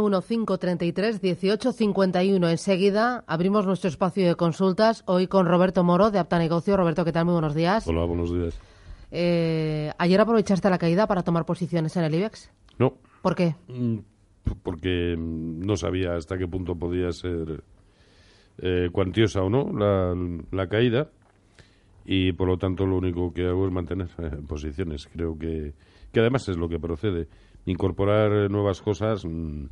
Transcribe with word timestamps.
1533 0.00 1.22
1851. 1.22 2.48
Enseguida 2.48 3.24
abrimos 3.26 3.66
nuestro 3.66 3.88
espacio 3.88 4.26
de 4.26 4.34
consultas 4.34 5.02
hoy 5.06 5.26
con 5.26 5.46
Roberto 5.46 5.84
Moro 5.84 6.10
de 6.10 6.18
Apta 6.18 6.38
Negocio. 6.38 6.76
Roberto, 6.76 7.04
¿qué 7.04 7.12
tal? 7.12 7.24
Muy 7.24 7.32
buenos 7.32 7.54
días. 7.54 7.86
Hola, 7.86 8.04
buenos 8.04 8.32
días. 8.32 8.58
Eh, 9.10 9.92
¿Ayer 9.98 10.20
aprovechaste 10.20 10.68
la 10.68 10.78
caída 10.78 11.06
para 11.06 11.22
tomar 11.22 11.44
posiciones 11.44 11.96
en 11.96 12.04
el 12.04 12.14
IBEX? 12.14 12.50
No. 12.78 12.94
¿Por 13.22 13.34
qué? 13.34 13.54
Mm, 13.68 13.98
Porque 14.62 15.14
no 15.18 15.76
sabía 15.76 16.14
hasta 16.16 16.36
qué 16.38 16.46
punto 16.46 16.74
podía 16.76 17.10
ser 17.12 17.62
eh, 18.58 18.88
cuantiosa 18.92 19.42
o 19.42 19.50
no 19.50 19.70
la, 19.72 20.14
la 20.50 20.68
caída 20.68 21.10
y 22.04 22.32
por 22.32 22.48
lo 22.48 22.56
tanto 22.56 22.86
lo 22.86 22.96
único 22.96 23.32
que 23.32 23.46
hago 23.46 23.66
es 23.66 23.72
mantener 23.72 24.08
eh, 24.18 24.30
posiciones. 24.46 25.08
Creo 25.12 25.36
que, 25.38 25.74
que 26.12 26.20
además 26.20 26.48
es 26.48 26.56
lo 26.56 26.68
que 26.68 26.78
procede. 26.78 27.28
Incorporar 27.64 28.48
nuevas 28.50 28.80
cosas, 28.80 29.24
mm, 29.24 29.64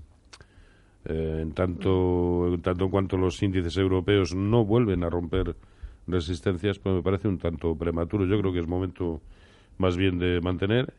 eh, 1.06 1.38
en, 1.42 1.52
tanto, 1.52 2.48
en 2.54 2.62
tanto 2.62 2.84
en 2.84 2.90
cuanto 2.90 3.16
los 3.16 3.42
índices 3.42 3.76
europeos 3.76 4.34
no 4.34 4.64
vuelven 4.64 5.04
a 5.04 5.10
romper 5.10 5.54
resistencias, 6.06 6.78
pues 6.78 6.94
me 6.94 7.02
parece 7.02 7.28
un 7.28 7.38
tanto 7.38 7.74
prematuro. 7.76 8.26
Yo 8.26 8.38
creo 8.40 8.52
que 8.52 8.60
es 8.60 8.66
momento 8.68 9.20
más 9.78 9.96
bien 9.96 10.18
de 10.18 10.40
mantener 10.40 10.92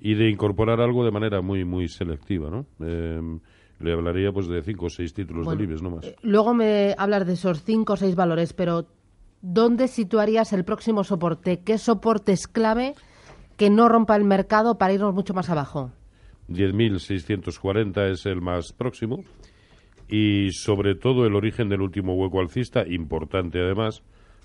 y 0.00 0.14
de 0.14 0.28
incorporar 0.30 0.80
algo 0.80 1.04
de 1.04 1.10
manera 1.10 1.40
muy 1.40 1.64
muy 1.64 1.88
selectiva, 1.88 2.50
¿no? 2.50 2.66
Eh, 2.80 3.20
le 3.80 3.92
hablaría 3.92 4.32
pues 4.32 4.46
de 4.46 4.62
cinco 4.62 4.86
o 4.86 4.90
seis 4.90 5.12
títulos 5.12 5.44
Bueno, 5.44 5.58
del 5.60 5.68
IBEX, 5.68 5.82
no 5.82 5.90
más. 5.90 6.04
eh, 6.06 6.16
Luego 6.22 6.54
me 6.54 6.94
hablas 6.96 7.26
de 7.26 7.32
esos 7.34 7.62
cinco 7.64 7.94
o 7.94 7.96
seis 7.96 8.14
valores, 8.14 8.52
pero 8.52 8.86
¿dónde 9.42 9.88
situarías 9.88 10.52
el 10.52 10.64
próximo 10.64 11.04
soporte? 11.04 11.60
¿Qué 11.60 11.78
soporte 11.78 12.32
es 12.32 12.46
clave 12.46 12.94
que 13.56 13.70
no 13.70 13.88
rompa 13.88 14.16
el 14.16 14.24
mercado 14.24 14.78
para 14.78 14.92
irnos 14.94 15.14
mucho 15.14 15.34
más 15.34 15.50
abajo? 15.50 15.90
10.640 16.48 18.10
es 18.10 18.26
el 18.26 18.40
más 18.40 18.72
próximo 18.72 19.20
y 20.08 20.50
sobre 20.52 20.94
todo 20.94 21.26
el 21.26 21.34
origen 21.34 21.68
del 21.68 21.80
último 21.80 22.14
hueco 22.14 22.40
alcista, 22.40 22.84
importante 22.86 23.60
además, 23.60 24.02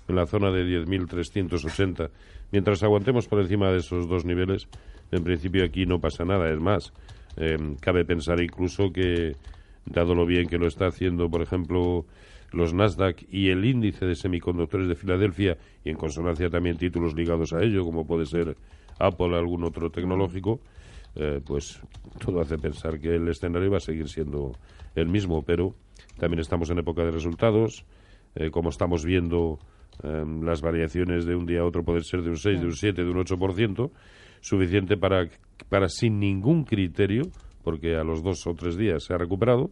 en 0.08 0.16
la 0.16 0.26
zona 0.26 0.50
de 0.50 0.64
10.380. 0.64 2.10
Mientras 2.52 2.82
aguantemos 2.82 3.28
por 3.28 3.40
encima 3.40 3.70
de 3.70 3.78
esos 3.78 4.08
dos 4.08 4.24
niveles, 4.24 4.68
en 5.12 5.24
principio 5.24 5.64
aquí 5.64 5.86
no 5.86 6.00
pasa 6.00 6.24
nada. 6.24 6.50
Es 6.50 6.60
más, 6.60 6.92
eh, 7.36 7.56
cabe 7.80 8.04
pensar 8.04 8.40
incluso 8.42 8.92
que, 8.92 9.36
dado 9.86 10.14
lo 10.14 10.26
bien 10.26 10.48
que 10.48 10.58
lo 10.58 10.66
está 10.66 10.86
haciendo, 10.86 11.28
por 11.28 11.42
ejemplo, 11.42 12.04
los 12.52 12.74
Nasdaq 12.74 13.24
y 13.30 13.50
el 13.50 13.64
índice 13.64 14.06
de 14.06 14.14
semiconductores 14.14 14.88
de 14.88 14.96
Filadelfia, 14.96 15.56
y 15.84 15.90
en 15.90 15.96
consonancia 15.96 16.50
también 16.50 16.76
títulos 16.76 17.14
ligados 17.14 17.52
a 17.52 17.62
ello, 17.62 17.84
como 17.84 18.06
puede 18.06 18.26
ser 18.26 18.56
Apple, 18.98 19.36
algún 19.36 19.64
otro 19.64 19.90
tecnológico, 19.90 20.60
eh, 21.16 21.40
pues 21.44 21.80
todo 22.18 22.40
hace 22.40 22.58
pensar 22.58 22.98
que 23.00 23.14
el 23.14 23.28
escenario 23.28 23.70
va 23.70 23.78
a 23.78 23.80
seguir 23.80 24.08
siendo 24.08 24.52
el 24.94 25.08
mismo, 25.08 25.42
pero 25.42 25.74
también 26.18 26.40
estamos 26.40 26.70
en 26.70 26.78
época 26.78 27.04
de 27.04 27.10
resultados, 27.10 27.84
eh, 28.34 28.50
como 28.50 28.70
estamos 28.70 29.04
viendo 29.04 29.58
eh, 30.02 30.24
las 30.42 30.60
variaciones 30.60 31.24
de 31.26 31.34
un 31.34 31.46
día 31.46 31.60
a 31.60 31.64
otro 31.64 31.82
pueden 31.82 32.04
ser 32.04 32.22
de 32.22 32.30
un 32.30 32.36
6, 32.36 32.60
de 32.60 32.66
un 32.66 32.74
7, 32.74 33.04
de 33.04 33.10
un 33.10 33.18
8%, 33.18 33.90
suficiente 34.40 34.96
para, 34.96 35.28
para 35.68 35.88
sin 35.88 36.18
ningún 36.18 36.64
criterio, 36.64 37.22
porque 37.62 37.96
a 37.96 38.04
los 38.04 38.22
dos 38.22 38.46
o 38.46 38.54
tres 38.54 38.76
días 38.76 39.04
se 39.04 39.14
ha 39.14 39.18
recuperado, 39.18 39.70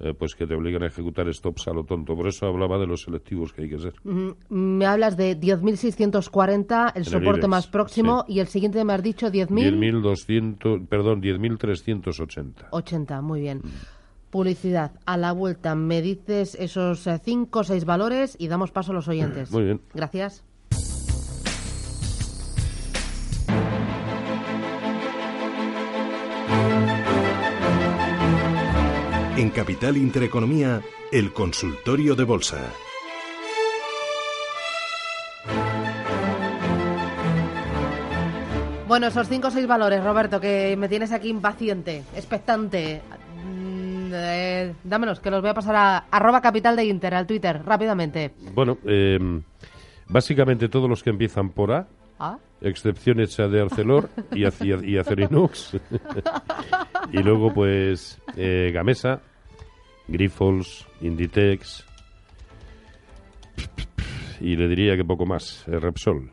eh, 0.00 0.12
pues 0.12 0.34
que 0.34 0.46
te 0.46 0.54
obligan 0.54 0.82
a 0.82 0.86
ejecutar 0.88 1.32
stops 1.32 1.68
a 1.68 1.72
lo 1.72 1.84
tonto. 1.84 2.16
Por 2.16 2.26
eso 2.26 2.46
hablaba 2.46 2.78
de 2.78 2.86
los 2.86 3.02
selectivos 3.02 3.52
que 3.52 3.62
hay 3.62 3.68
que 3.70 3.78
ser. 3.78 3.94
Mm, 4.02 4.30
Me 4.48 4.86
hablas 4.86 5.16
de 5.16 5.38
10.640, 5.38 6.92
el 6.94 6.98
el 6.98 7.04
soporte 7.04 7.40
IBEX, 7.40 7.48
más 7.48 7.66
próximo, 7.68 8.24
sí. 8.26 8.34
y 8.34 8.40
el 8.40 8.48
siguiente 8.48 8.84
me 8.84 8.92
has 8.92 9.02
dicho 9.02 9.28
10.000... 9.28 9.48
10.200, 9.78 10.86
perdón, 10.88 11.22
10.380. 11.22 12.68
80, 12.72 13.22
muy 13.22 13.40
bien. 13.40 13.62
Publicidad. 14.34 14.90
A 15.06 15.16
la 15.16 15.30
vuelta 15.30 15.76
me 15.76 16.02
dices 16.02 16.56
esos 16.58 17.06
eh, 17.06 17.20
cinco 17.24 17.60
o 17.60 17.62
seis 17.62 17.84
valores 17.84 18.34
y 18.36 18.48
damos 18.48 18.72
paso 18.72 18.90
a 18.90 18.94
los 18.96 19.06
oyentes. 19.06 19.52
Muy 19.52 19.62
bien. 19.62 19.80
Gracias. 19.94 20.42
En 29.36 29.50
Capital 29.50 29.96
Intereconomía, 29.96 30.82
el 31.12 31.32
consultorio 31.32 32.16
de 32.16 32.24
bolsa. 32.24 32.72
Bueno, 38.88 39.06
esos 39.06 39.28
cinco 39.28 39.46
o 39.46 39.50
seis 39.52 39.68
valores, 39.68 40.02
Roberto, 40.02 40.40
que 40.40 40.74
me 40.76 40.88
tienes 40.88 41.12
aquí 41.12 41.28
impaciente, 41.28 42.02
expectante. 42.16 43.00
Mm, 44.14 44.20
eh, 44.22 44.74
dámelos, 44.84 45.20
que 45.20 45.30
los 45.30 45.40
voy 45.40 45.50
a 45.50 45.54
pasar 45.54 45.74
a 45.76 45.96
arroba 46.10 46.40
capital 46.40 46.76
de 46.76 46.84
Inter, 46.84 47.14
al 47.14 47.26
Twitter, 47.26 47.62
rápidamente. 47.64 48.32
Bueno, 48.54 48.78
eh, 48.86 49.18
básicamente 50.08 50.68
todos 50.68 50.88
los 50.88 51.02
que 51.02 51.10
empiezan 51.10 51.50
por 51.50 51.72
A, 51.72 51.86
Ah, 52.18 52.38
excepción 52.60 53.18
hecha 53.20 53.48
de 53.48 53.60
Arcelor 53.60 54.08
y, 54.30 54.42
Aci- 54.44 54.86
y 54.88 54.96
Acerinox. 54.98 55.76
y 57.12 57.18
luego, 57.22 57.52
pues, 57.52 58.20
eh, 58.36 58.70
Gamesa, 58.72 59.20
Grifols, 60.06 60.86
Inditex. 61.00 61.84
Y 64.40 64.56
le 64.56 64.68
diría 64.68 64.96
que 64.96 65.04
poco 65.04 65.26
más, 65.26 65.66
eh, 65.68 65.78
Repsol. 65.80 66.30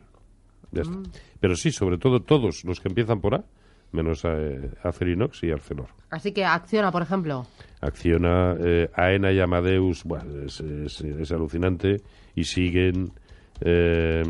Ya 0.70 0.82
está. 0.82 0.98
Pero 1.40 1.56
sí, 1.56 1.72
sobre 1.72 1.98
todo 1.98 2.20
todos 2.20 2.64
los 2.64 2.80
que 2.80 2.88
empiezan 2.88 3.20
por 3.20 3.34
A, 3.34 3.44
menos 3.92 4.22
eh, 4.24 4.70
Acerinox 4.82 5.42
y 5.44 5.50
Arcelor. 5.50 5.88
así 6.10 6.32
que 6.32 6.44
acciona, 6.44 6.90
por 6.90 7.02
ejemplo. 7.02 7.46
Acciona, 7.80 8.54
eh, 8.58 8.88
Aena 8.94 9.32
y 9.32 9.40
Amadeus, 9.40 10.04
bueno, 10.04 10.42
es, 10.44 10.60
es- 10.60 11.00
es 11.00 11.32
alucinante 11.32 11.96
y 12.34 12.44
siguen. 12.44 13.10
Eh, 13.60 14.22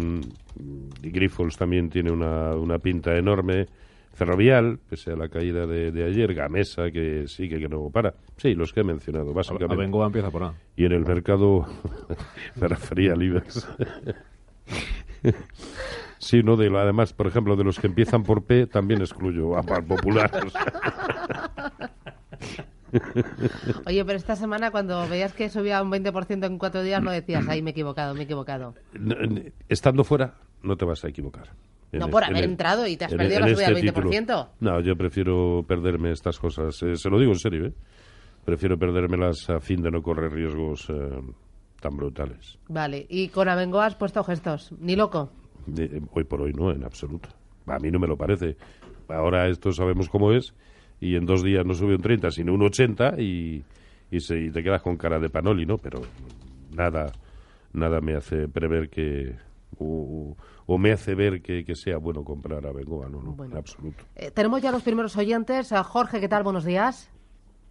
y 1.03 1.11
Grifols 1.11 1.57
también 1.57 1.89
tiene 1.89 2.11
una, 2.11 2.55
una 2.57 2.79
pinta 2.79 3.17
enorme. 3.17 3.67
Ferrovial, 4.15 4.79
pese 4.91 5.13
a 5.13 5.17
la 5.17 5.29
caída 5.31 5.67
de, 5.67 5.91
de 5.91 6.05
ayer, 6.05 6.35
Gamesa, 6.35 6.91
que 6.91 7.27
sigue 7.29 7.59
que 7.59 7.67
no 7.67 7.89
para. 7.89 8.13
Sí, 8.37 8.55
los 8.55 8.71
que 8.75 8.81
he 8.81 8.85
mencionado, 8.85 9.33
básicamente. 9.33 9.73
Abengoa 9.75 10.07
empieza 10.07 10.31
por 10.31 10.45
A. 10.45 10.53
Y 10.77 10.85
en 10.85 10.93
el 10.93 11.07
mercado 11.07 11.65
me 12.61 12.69
refería 12.69 13.15
al 13.15 13.23
IBEX. 13.23 13.67
Sí, 16.23 16.43
no, 16.43 16.57
de, 16.57 16.71
lo- 16.71 16.79
además, 16.81 17.13
por 17.13 17.27
ejemplo, 17.27 17.57
de 17.57 17.65
los 17.65 17.79
que 17.79 17.89
empiezan 17.89 18.23
por 18.23 18.45
P, 18.45 18.67
también 18.67 19.01
excluyo 19.01 19.57
a 19.57 19.63
Popular. 19.63 20.31
o 20.47 20.51
sea. 20.51 20.73
Oye, 23.87 24.05
pero 24.05 24.17
esta 24.19 24.37
semana 24.37 24.71
cuando 24.71 25.09
veías 25.09 25.33
que 25.33 25.49
subía 25.49 25.83
un 25.83 25.91
20% 25.91 26.45
en 26.47 26.59
cuatro 26.59 26.83
días, 26.83 27.03
no 27.03 27.11
decías, 27.11 27.47
ay, 27.49 27.63
me 27.63 27.71
he 27.71 27.73
equivocado, 27.73 28.15
me 28.15 28.21
he 28.21 28.25
equivocado. 28.25 28.75
Estando 29.69 30.05
fuera, 30.05 30.35
no 30.63 30.77
te 30.77 30.85
vas 30.85 31.05
a 31.05 31.09
equivocar. 31.09 31.49
No 31.93 32.09
por 32.09 32.25
haber 32.25 32.45
el- 32.45 32.51
entrado 32.51 32.87
y 32.87 32.97
te 32.97 33.05
has 33.05 33.13
en- 33.13 33.19
perdido 33.19 33.37
en 33.41 33.43
la 33.43 33.49
subida 33.55 33.67
del 33.69 33.77
este 33.77 33.89
título. 33.93 34.11
20%. 34.11 34.49
No, 34.61 34.81
yo 34.81 34.97
prefiero 34.97 35.63
perderme 35.67 36.11
estas 36.13 36.39
cosas. 36.39 36.83
eh, 36.83 36.97
se 36.97 37.11
lo 37.11 37.19
digo 37.19 37.33
en 37.33 37.39
serio, 37.39 37.67
¿eh? 37.67 37.73
Prefiero 38.45 38.79
perdérmelas 38.79 39.49
a 39.51 39.61
fin 39.61 39.83
de 39.83 39.91
no 39.91 40.03
correr 40.03 40.33
riesgos 40.33 40.89
eh, 40.91 40.95
tan 41.81 41.97
brutales. 41.97 42.59
Vale, 42.69 43.07
y 43.09 43.29
con 43.29 43.49
Abengoa 43.49 43.87
has 43.87 43.95
puesto 43.95 44.25
gestos, 44.25 44.73
ni 44.81 44.97
loco. 44.97 45.31
De- 45.67 46.03
hoy 46.13 46.25
por 46.25 46.41
hoy 46.43 46.53
no, 46.53 46.71
en 46.73 46.85
absoluto. 46.85 47.29
A 47.67 47.79
mí 47.79 47.91
no 47.91 47.99
me 47.99 48.07
lo 48.07 48.17
parece. 48.17 48.57
Ahora 49.09 49.49
esto 49.49 49.73
sabemos 49.73 50.09
cómo 50.09 50.33
es 50.33 50.55
y 51.01 51.17
en 51.17 51.27
dos 51.27 51.43
días 51.43 51.65
no 51.67 51.75
sube 51.75 51.95
un 51.97 52.03
30, 52.03 52.31
sino 52.31 52.55
un 52.55 52.63
80 52.63 53.21
y, 53.21 53.65
y, 54.11 54.21
se- 54.21 54.41
y 54.41 54.51
te 54.51 54.63
quedas 54.63 54.83
con 54.83 54.97
cara 54.97 55.19
de 55.19 55.29
panoli, 55.29 55.67
¿no? 55.67 55.79
Pero 55.79 56.01
nada, 56.75 57.13
nada 57.73 58.01
me 58.01 58.15
hace 58.15 58.49
prever 58.49 58.89
que... 58.89 59.37
O, 59.79 60.37
o 60.67 60.79
me 60.79 60.93
hace 60.93 61.15
ver 61.15 61.43
que, 61.43 61.65
que 61.65 61.75
sea 61.75 61.97
bueno 61.97 62.23
comprar 62.23 62.65
a 62.67 62.73
Bengoa, 62.73 63.09
no, 63.09 63.21
no, 63.23 63.33
Bueno. 63.33 63.55
en 63.55 63.59
absoluto. 63.59 64.05
Eh, 64.15 64.31
tenemos 64.31 64.63
ya 64.63 64.71
los 64.71 64.83
primeros 64.83 65.17
oyentes. 65.17 65.73
Eh, 65.73 65.77
Jorge, 65.83 66.21
¿qué 66.21 66.29
tal? 66.29 66.43
Buenos 66.45 66.65
días. 66.65 67.11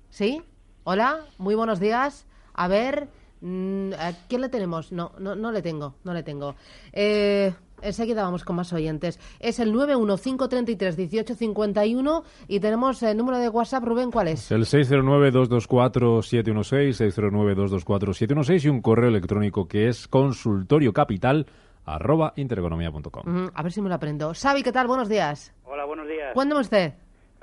¿Sí? 0.10 0.42
Hola, 0.84 1.22
muy 1.38 1.56
buenos 1.56 1.80
días. 1.80 2.28
A 2.54 2.68
ver, 2.68 3.08
mm, 3.42 3.94
¿a 3.94 4.12
¿quién 4.28 4.42
le 4.42 4.50
tenemos? 4.50 4.92
No, 4.92 5.14
no, 5.20 5.36
no 5.36 5.52
le 5.52 5.62
tengo, 5.62 5.96
no 6.04 6.14
le 6.14 6.24
tengo. 6.24 6.56
Eh, 6.92 7.54
enseguida 7.82 8.24
vamos 8.24 8.44
con 8.44 8.56
más 8.56 8.74
oyentes. 8.74 9.20
Es 9.40 9.60
el 9.60 9.72
915331851 9.74 12.24
y 12.48 12.60
tenemos 12.60 13.04
el 13.04 13.16
número 13.18 13.38
de 13.38 13.50
WhatsApp, 13.50 13.84
Rubén, 13.84 14.10
¿cuál 14.12 14.30
es? 14.30 14.52
El 14.52 14.64
609-224-716, 14.64 17.14
609-224-716 17.14 18.66
y 18.66 18.70
un 18.70 18.82
correo 18.82 19.10
electrónico 19.10 19.68
que 19.68 19.88
es 19.88 20.08
consultoriocapital 20.08 21.46
arroba 21.86 22.34
intereconomía.com. 22.36 23.24
Ujú, 23.26 23.52
a 23.54 23.64
ver 23.64 23.72
si 23.72 23.82
me 23.82 23.90
lo 23.90 23.96
aprendo. 23.96 24.34
Xavi, 24.34 24.64
¿qué 24.64 24.72
tal? 24.72 24.88
Buenos 24.88 25.10
días. 25.10 25.54
Hola, 25.66 25.86
buenos 25.86 26.08
días. 26.08 26.34
Cuénteme 26.34 26.62
usted. 26.62 26.94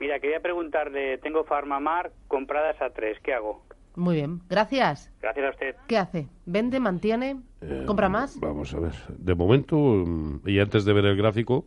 Mira, 0.01 0.21
quería 0.21 0.41
preguntarle, 0.41 1.19
tengo 1.19 1.45
Farmamar 1.45 2.13
compradas 2.29 2.81
a 2.81 2.91
tres, 2.91 3.19
¿qué 3.25 3.35
hago? 3.35 3.63
Muy 3.99 4.15
bien, 4.15 4.41
gracias. 4.49 5.13
Gracias 5.21 5.45
a 5.45 5.51
usted. 5.51 5.75
¿Qué 5.89 5.99
hace? 5.99 6.29
¿Vende, 6.47 6.79
mantiene, 6.79 7.41
Eh, 7.61 7.83
compra 7.85 8.09
más? 8.09 8.39
Vamos 8.41 8.73
a 8.73 8.79
ver. 8.79 8.93
De 9.19 9.35
momento, 9.35 9.77
mm, 9.77 10.43
y 10.47 10.61
antes 10.61 10.85
de 10.85 10.93
ver 10.93 11.05
el 11.07 11.17
gráfico, 11.17 11.65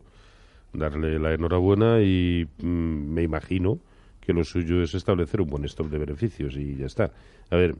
darle 0.72 1.19
la 1.19 1.33
enhorabuena 1.33 2.00
y 2.01 2.48
mm, 2.63 3.13
me 3.13 3.24
imagino 3.24 3.80
que 4.22 4.31
lo 4.31 4.45
suyo 4.45 4.81
es 4.81 4.95
establecer 4.95 5.42
un 5.42 5.48
buen 5.48 5.66
stop 5.66 5.88
de 5.89 5.98
beneficios 5.98 6.56
y 6.56 6.78
ya 6.78 6.86
está. 6.86 7.12
A 7.50 7.57
ver, 7.57 7.75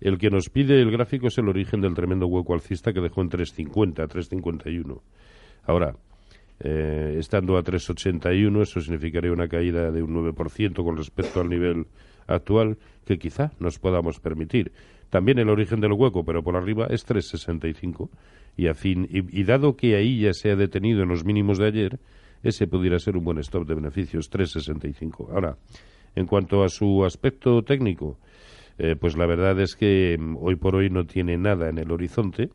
el 0.00 0.16
que 0.16 0.30
nos 0.30 0.48
pide 0.48 0.80
el 0.80 0.90
gráfico 0.90 1.26
es 1.26 1.36
el 1.36 1.50
origen 1.50 1.82
del 1.82 1.92
tremendo 1.92 2.26
hueco 2.26 2.54
alcista 2.54 2.94
que 2.94 3.00
dejó 3.00 3.20
en 3.20 3.28
3.50, 3.28 4.08
3.51. 4.08 4.98
Ahora, 5.64 5.94
eh, 6.60 7.16
estando 7.18 7.58
a 7.58 7.62
3,81, 7.62 8.62
eso 8.62 8.80
significaría 8.80 9.30
una 9.30 9.48
caída 9.48 9.90
de 9.90 10.02
un 10.02 10.14
9% 10.14 10.82
con 10.82 10.96
respecto 10.96 11.42
al 11.42 11.50
nivel 11.50 11.86
actual 12.34 12.78
que 13.04 13.18
quizá 13.18 13.52
nos 13.58 13.78
podamos 13.78 14.20
permitir. 14.20 14.72
También 15.10 15.38
el 15.38 15.48
origen 15.48 15.80
del 15.80 15.92
hueco, 15.92 16.24
pero 16.24 16.42
por 16.42 16.56
arriba, 16.56 16.86
es 16.88 17.06
3,65. 17.06 18.08
Y, 18.56 18.68
a 18.68 18.74
fin, 18.74 19.08
y, 19.10 19.42
dado 19.44 19.76
que 19.76 19.96
ahí 19.96 20.20
ya 20.20 20.32
se 20.32 20.50
ha 20.50 20.56
detenido 20.56 21.02
en 21.02 21.08
los 21.08 21.24
mínimos 21.24 21.58
de 21.58 21.66
ayer, 21.66 21.98
ese 22.42 22.66
pudiera 22.66 22.98
ser 22.98 23.16
un 23.16 23.24
buen 23.24 23.38
stop 23.38 23.66
de 23.66 23.74
beneficios, 23.74 24.30
3,65. 24.30 25.30
Ahora, 25.32 25.56
en 26.14 26.26
cuanto 26.26 26.62
a 26.62 26.68
su 26.68 27.04
aspecto 27.04 27.62
técnico, 27.62 28.18
eh, 28.78 28.96
pues 28.98 29.16
la 29.16 29.26
verdad 29.26 29.60
es 29.60 29.76
que 29.76 30.16
mm, 30.18 30.36
hoy 30.40 30.56
por 30.56 30.76
hoy 30.76 30.90
no 30.90 31.04
tiene 31.04 31.36
nada 31.36 31.68
en 31.68 31.78
el 31.78 31.90
horizonte 31.90 32.50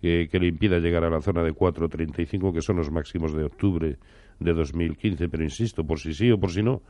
que, 0.00 0.38
le 0.38 0.48
impida 0.48 0.78
llegar 0.78 1.04
a 1.04 1.10
la 1.10 1.22
zona 1.22 1.42
de 1.42 1.54
4.35, 1.54 2.52
que 2.52 2.60
son 2.60 2.76
los 2.76 2.90
máximos 2.90 3.32
de 3.32 3.44
octubre 3.44 3.96
de 4.38 4.52
2015. 4.52 5.28
Pero 5.30 5.42
insisto, 5.42 5.84
por 5.84 5.98
si 5.98 6.12
sí 6.12 6.30
o 6.30 6.38
por 6.38 6.50
si 6.50 6.62
no, 6.62 6.82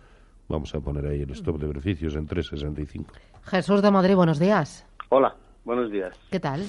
vamos 0.49 0.75
a 0.75 0.81
poner 0.81 1.06
ahí 1.06 1.23
el 1.23 1.31
stop 1.31 1.58
de 1.58 1.67
beneficios 1.67 2.14
en 2.17 2.26
3.65. 2.26 3.06
Jesús 3.44 3.82
de 3.82 3.91
Madrid, 3.91 4.14
buenos 4.14 4.38
días. 4.38 4.87
Hola, 5.11 5.35
buenos 5.64 5.91
días. 5.91 6.19
¿Qué 6.31 6.41
tal? 6.41 6.62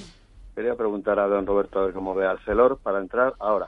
Quería 0.54 0.74
preguntar 0.74 1.18
a 1.18 1.26
don 1.26 1.46
Roberto 1.46 1.80
a 1.80 1.86
ver 1.86 1.94
cómo 1.94 2.14
ve 2.14 2.26
al 2.26 2.38
Celor 2.44 2.78
para 2.82 3.00
entrar 3.00 3.34
ahora. 3.38 3.66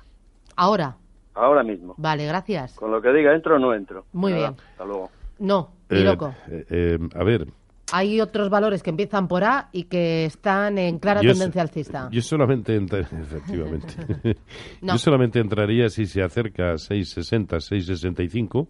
¿Ahora? 0.57 0.97
Ahora 1.35 1.63
mismo. 1.63 1.95
Vale, 1.99 2.27
gracias. 2.27 2.75
Con 2.75 2.91
lo 2.91 3.01
que 3.01 3.13
diga, 3.13 3.35
¿entro 3.35 3.57
o 3.57 3.59
no 3.59 3.75
entro? 3.75 4.07
Muy 4.13 4.33
bien. 4.33 4.57
Hasta 4.73 4.85
luego. 4.85 5.11
No, 5.39 5.71
ni 5.91 6.01
eh, 6.01 6.05
loco. 6.05 6.35
Eh, 6.49 6.65
eh, 6.69 6.99
a 7.15 7.25
ver, 7.25 7.47
hay 7.93 8.21
otros 8.21 8.51
valores 8.51 8.83
que 8.83 8.91
empiezan 8.91 9.29
por 9.29 9.45
A 9.45 9.69
y 9.73 9.85
que 9.85 10.25
están 10.25 10.79
en 10.79 10.99
clara 10.99 11.21
tendencia 11.21 11.63
alcista. 11.63 12.09
Yo 12.11 12.21
solamente 12.23 12.77
efectivamente. 12.77 14.37
Yo 14.83 14.99
solamente 14.99 15.41
entraría 15.41 15.89
si 15.89 16.07
se 16.07 16.23
acerca 16.23 16.71
a 16.71 16.75
6.60, 16.75 17.47
6.65 17.47 18.69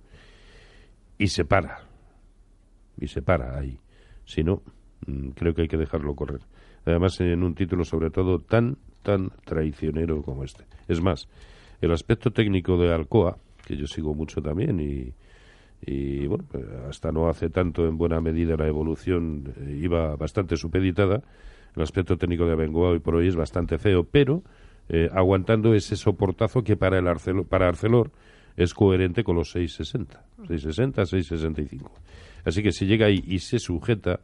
y 1.19 1.29
se 1.29 1.45
para. 1.45 1.81
Y 2.99 3.09
se 3.09 3.23
para 3.23 3.59
ahí. 3.59 3.79
Si 4.25 4.43
no, 4.43 4.63
mm, 5.07 5.31
creo 5.31 5.55
que 5.55 5.63
hay 5.63 5.69
que 5.69 5.77
dejarlo 5.77 6.15
correr. 6.15 6.41
Además, 6.87 7.21
en 7.21 7.43
un 7.43 7.55
título 7.55 7.85
sobre 7.85 8.11
todo 8.11 8.41
tan, 8.41 8.79
tan 9.03 9.31
traicionero 9.45 10.23
como 10.23 10.45
este. 10.45 10.65
Es 10.87 11.03
más, 11.03 11.29
el 11.81 11.93
aspecto 11.93 12.31
técnico 12.31 12.79
de 12.79 12.93
Alcoa, 12.93 13.39
que 13.67 13.77
yo 13.77 13.87
sigo 13.87 14.15
mucho 14.15 14.41
también 14.41 14.81
y, 14.81 15.13
y 15.85 16.27
bueno, 16.27 16.45
hasta 16.89 17.13
no 17.13 17.29
hace 17.29 17.51
tanto 17.51 17.87
en 17.87 17.99
buena 17.99 18.21
medida 18.21 18.57
la 18.57 18.67
evolución 18.67 19.53
eh, 19.57 19.79
iba 19.81 20.17
bastante 20.17 20.57
supeditada. 20.57 21.23
El 21.77 21.83
aspecto 21.83 22.17
técnico 22.17 22.47
de 22.47 22.53
Abengoa 22.53 22.91
hoy 22.91 22.99
por 22.99 23.17
hoy 23.17 23.29
es 23.29 23.37
bastante 23.37 23.79
feo, 23.79 24.05
pero 24.05 24.43
eh, 24.89 25.09
aguantando 25.13 25.75
ese 25.75 25.97
soportazo 25.97 26.65
que 26.65 26.77
para, 26.77 26.99
el 26.99 27.07
Arcelor, 27.07 27.47
para 27.47 27.69
Arcelor 27.69 28.11
es 28.59 28.75
coherente 28.75 29.23
con 29.23 29.37
los 29.37 29.53
660, 29.53 30.21
660, 30.49 31.07
665. 31.07 31.93
Así 32.45 32.61
que 32.61 32.73
si 32.73 32.87
llega 32.87 33.07
ahí 33.07 33.23
y 33.25 33.39
se 33.39 33.61
sujeta, 33.61 34.19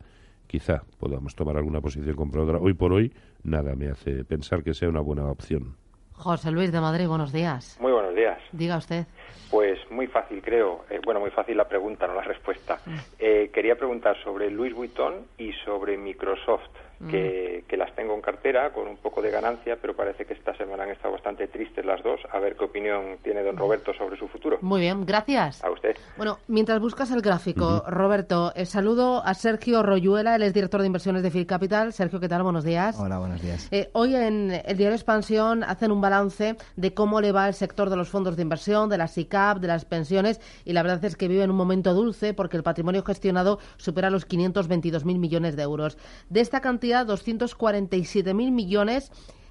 quizá 0.49 0.83
podamos 0.99 1.37
tomar 1.37 1.57
alguna 1.57 1.81
posición 1.81 2.17
compradora. 2.17 2.59
Hoy 2.59 2.75
por 2.75 2.93
hoy, 2.93 3.13
nada 3.45 3.77
me 3.77 3.89
hace 3.89 4.25
pensar 4.25 4.65
que 4.65 4.75
sea 4.75 4.89
una 4.89 5.01
buena 5.01 5.27
opción. 5.27 5.77
José 6.15 6.51
Luis 6.51 6.73
de 6.73 6.81
Madrid, 6.81 7.07
buenos 7.07 7.33
días. 7.33 7.79
Muy 7.81 7.93
buenos 7.93 8.15
días. 8.17 8.39
Diga 8.51 8.77
usted. 8.77 9.07
Pues 9.51 9.79
muy 9.91 10.07
fácil, 10.07 10.43
creo. 10.43 10.85
Eh, 10.91 11.01
bueno, 11.05 11.21
muy 11.21 11.31
fácil 11.31 11.57
la 11.57 11.69
pregunta, 11.69 12.07
no 12.07 12.15
la 12.15 12.23
respuesta. 12.23 12.81
Mm. 12.85 12.97
Eh, 13.19 13.51
quería 13.53 13.77
preguntar 13.77 14.17
sobre 14.23 14.51
Louis 14.51 14.75
Vuitton 14.75 15.27
y 15.39 15.53
sobre 15.65 15.97
Microsoft. 15.97 16.71
Mm. 17.01 17.09
que, 17.09 17.77
las 17.77 17.93
tengo 17.97 18.15
en 18.15 18.21
cartera 18.21 18.73
con 18.73 18.87
un 18.87 18.97
poco 18.97 19.21
de 19.21 19.31
ganancia, 19.33 19.77
pero 19.81 19.97
parece 19.97 20.25
que 20.25 20.35
esta 20.35 20.57
semana 20.57 20.85
han 20.85 20.91
estado 20.91 21.13
bastante 21.13 21.49
tristes 21.49 21.85
las 21.85 22.01
dos. 22.05 22.21
A 22.33 22.39
ver 22.39 22.55
qué 22.55 22.65
opinión 22.65 23.19
tiene 23.23 23.43
don 23.43 23.57
Roberto 23.57 23.93
sobre 23.93 24.17
su 24.17 24.29
futuro. 24.29 24.59
Muy 24.63 24.81
bien, 24.81 25.05
gracias. 25.05 25.63
A 25.65 25.71
usted. 25.71 25.97
Bueno, 26.17 26.39
mientras 26.47 26.79
buscas 26.81 27.11
el 27.11 27.21
gráfico, 27.21 27.83
Roberto, 27.89 28.53
eh, 28.55 28.65
saludo 28.65 29.23
a 29.25 29.35
Sergio 29.35 29.83
Royuela, 29.83 30.37
él 30.37 30.45
es 30.45 30.55
director 30.55 30.81
de 30.81 30.87
inversiones 30.87 31.25
de 31.25 31.33
Phil 31.33 31.47
Capital. 31.47 31.93
Sergio, 31.93 32.21
¿qué 32.21 32.29
tal? 32.29 32.45
Buenos 32.45 32.63
días. 32.63 32.97
Hola, 32.99 33.19
buenos 33.19 33.43
días. 33.43 33.69
Eh, 33.73 33.91
hoy 33.93 34.15
en 34.15 34.53
el 34.53 34.77
diario 34.77 34.95
Expansión 34.95 35.65
hacen 35.65 35.91
un 35.91 36.01
balance 36.01 36.57
de 36.77 36.95
cómo 36.95 37.21
le 37.21 37.33
va 37.33 37.49
el 37.49 37.55
sector 37.55 37.91
de 37.91 37.97
los 37.97 38.09
fondos 38.09 38.37
de 38.37 38.43
inversión, 38.43 38.89
de 38.89 38.99
las 38.99 39.14
SICAP, 39.15 39.61
de 39.61 39.69
las 39.69 39.85
pensiones, 39.85 40.41
y 40.65 40.73
la 40.73 40.83
verdad 40.83 41.05
es 41.05 41.17
que 41.17 41.29
vive 41.29 41.43
en 41.43 41.51
un 41.51 41.57
momento 41.57 41.95
dulce 41.95 42.35
porque 42.35 42.57
el 42.57 42.63
patrimonio 42.63 43.03
gestionado 43.03 43.59
supera 43.77 44.11
los 44.11 44.29
522.000 44.29 45.19
millones 45.19 45.57
de 45.57 45.63
euros. 45.63 45.97
De 46.29 46.41
esta 46.41 46.61
cantidad, 46.61 47.07
247.000 47.07 48.35
millones 48.51 49.11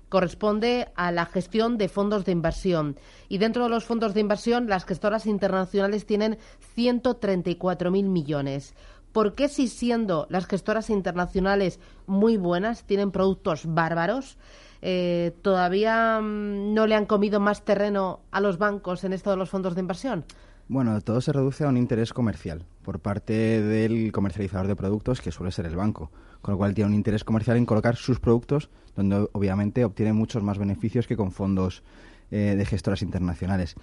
corresponde 0.09 0.89
a 0.95 1.11
la 1.11 1.25
gestión 1.25 1.79
de 1.79 1.89
fondos 1.89 2.23
de 2.23 2.33
inversión. 2.33 2.99
Y 3.29 3.39
dentro 3.39 3.63
de 3.63 3.69
los 3.69 3.85
fondos 3.85 4.13
de 4.13 4.19
inversión, 4.19 4.67
las 4.67 4.85
gestoras 4.85 5.25
internacionales 5.25 6.05
tienen 6.05 6.37
134.000 6.75 8.03
millones. 8.03 8.75
¿Por 9.11 9.33
qué 9.33 9.47
si 9.47 9.67
siendo 9.67 10.27
las 10.29 10.45
gestoras 10.45 10.89
internacionales 10.89 11.79
muy 12.05 12.37
buenas, 12.37 12.83
tienen 12.83 13.11
productos 13.11 13.63
bárbaros, 13.65 14.37
eh, 14.85 15.31
todavía 15.41 16.19
mm, 16.21 16.73
no 16.73 16.87
le 16.87 16.95
han 16.95 17.05
comido 17.05 17.39
más 17.39 17.63
terreno 17.63 18.19
a 18.31 18.41
los 18.41 18.57
bancos 18.57 19.05
en 19.05 19.13
esto 19.13 19.31
de 19.31 19.37
los 19.37 19.49
fondos 19.49 19.75
de 19.75 19.81
inversión? 19.81 20.25
Bueno, 20.67 20.99
todo 20.99 21.21
se 21.21 21.31
reduce 21.31 21.63
a 21.63 21.69
un 21.69 21.77
interés 21.77 22.11
comercial 22.11 22.65
por 22.83 22.99
parte 22.99 23.61
del 23.61 24.11
comercializador 24.11 24.67
de 24.67 24.75
productos, 24.75 25.21
que 25.21 25.31
suele 25.31 25.51
ser 25.51 25.67
el 25.67 25.77
banco, 25.77 26.11
con 26.41 26.53
lo 26.53 26.57
cual 26.57 26.73
tiene 26.73 26.89
un 26.89 26.95
interés 26.95 27.23
comercial 27.23 27.55
en 27.55 27.65
colocar 27.65 27.95
sus 27.95 28.19
productos 28.19 28.69
donde 28.95 29.27
obviamente 29.31 29.85
obtiene 29.85 30.11
muchos 30.11 30.43
más 30.43 30.57
beneficios 30.57 31.07
que 31.07 31.15
con 31.15 31.31
fondos 31.31 31.81
eh, 32.29 32.55
de 32.57 32.65
gestoras 32.65 33.01
internacionales. 33.01 33.75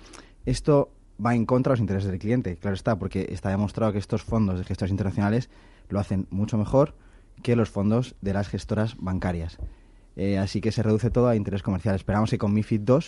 Esto 0.44 0.92
va 1.24 1.34
en 1.34 1.46
contra 1.46 1.70
de 1.70 1.74
los 1.74 1.80
intereses 1.80 2.10
del 2.10 2.20
cliente, 2.20 2.56
claro 2.56 2.74
está, 2.74 2.98
porque 2.98 3.26
está 3.30 3.48
demostrado 3.48 3.92
que 3.92 3.98
estos 3.98 4.22
fondos 4.22 4.58
de 4.58 4.64
gestoras 4.64 4.90
internacionales 4.90 5.48
lo 5.88 5.98
hacen 5.98 6.26
mucho 6.30 6.58
mejor 6.58 6.94
que 7.42 7.56
los 7.56 7.70
fondos 7.70 8.16
de 8.20 8.34
las 8.34 8.48
gestoras 8.48 8.96
bancarias. 8.98 9.58
Eh, 10.22 10.36
así 10.36 10.60
que 10.60 10.70
se 10.70 10.82
reduce 10.82 11.10
todo 11.10 11.28
a 11.28 11.34
interés 11.34 11.62
comercial. 11.62 11.94
Esperamos 11.94 12.28
que 12.28 12.36
con 12.36 12.52
MIFID 12.52 12.86
II 12.86 12.98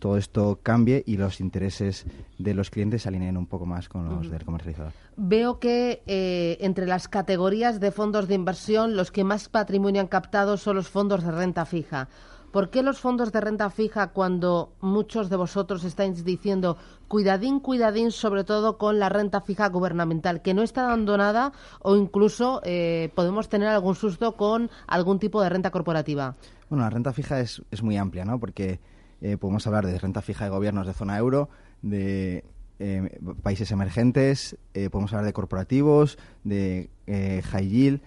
todo 0.00 0.16
esto 0.16 0.58
cambie 0.64 1.04
y 1.06 1.16
los 1.16 1.40
intereses 1.40 2.06
de 2.38 2.54
los 2.54 2.70
clientes 2.70 3.02
se 3.02 3.08
alineen 3.08 3.36
un 3.36 3.46
poco 3.46 3.66
más 3.66 3.88
con 3.88 4.08
los 4.08 4.28
del 4.28 4.44
comercializador. 4.44 4.92
Veo 5.16 5.60
que 5.60 6.02
eh, 6.08 6.58
entre 6.60 6.86
las 6.86 7.06
categorías 7.06 7.78
de 7.78 7.92
fondos 7.92 8.26
de 8.26 8.34
inversión 8.34 8.96
los 8.96 9.12
que 9.12 9.22
más 9.22 9.48
patrimonio 9.48 10.00
han 10.00 10.08
captado 10.08 10.56
son 10.56 10.74
los 10.74 10.88
fondos 10.88 11.22
de 11.22 11.30
renta 11.30 11.66
fija. 11.66 12.08
¿Por 12.50 12.70
qué 12.70 12.82
los 12.82 12.98
fondos 12.98 13.30
de 13.30 13.40
renta 13.40 13.70
fija 13.70 14.08
cuando 14.08 14.72
muchos 14.80 15.30
de 15.30 15.36
vosotros 15.36 15.84
estáis 15.84 16.24
diciendo 16.24 16.78
cuidadín, 17.06 17.60
cuidadín, 17.60 18.10
sobre 18.10 18.42
todo 18.42 18.76
con 18.76 18.98
la 18.98 19.08
renta 19.08 19.40
fija 19.40 19.68
gubernamental, 19.68 20.42
que 20.42 20.54
no 20.54 20.62
está 20.62 20.82
dando 20.82 21.16
nada 21.16 21.52
o 21.80 21.94
incluso 21.94 22.60
eh, 22.64 23.12
podemos 23.14 23.48
tener 23.48 23.68
algún 23.68 23.94
susto 23.94 24.36
con 24.36 24.70
algún 24.88 25.20
tipo 25.20 25.40
de 25.42 25.48
renta 25.48 25.70
corporativa? 25.70 26.34
Bueno, 26.68 26.84
la 26.84 26.90
renta 26.90 27.12
fija 27.12 27.40
es, 27.40 27.62
es 27.70 27.82
muy 27.82 27.96
amplia, 27.96 28.24
¿no? 28.24 28.38
Porque 28.38 28.80
eh, 29.22 29.36
podemos 29.36 29.66
hablar 29.66 29.86
de 29.86 29.98
renta 29.98 30.20
fija 30.20 30.44
de 30.44 30.50
gobiernos 30.50 30.86
de 30.86 30.92
zona 30.92 31.16
euro, 31.16 31.48
de 31.82 32.44
eh, 32.78 33.18
países 33.42 33.70
emergentes, 33.70 34.56
eh, 34.74 34.90
podemos 34.90 35.12
hablar 35.12 35.26
de 35.26 35.32
corporativos, 35.32 36.18
de 36.44 36.90
high 37.06 37.68
yield. 37.68 38.00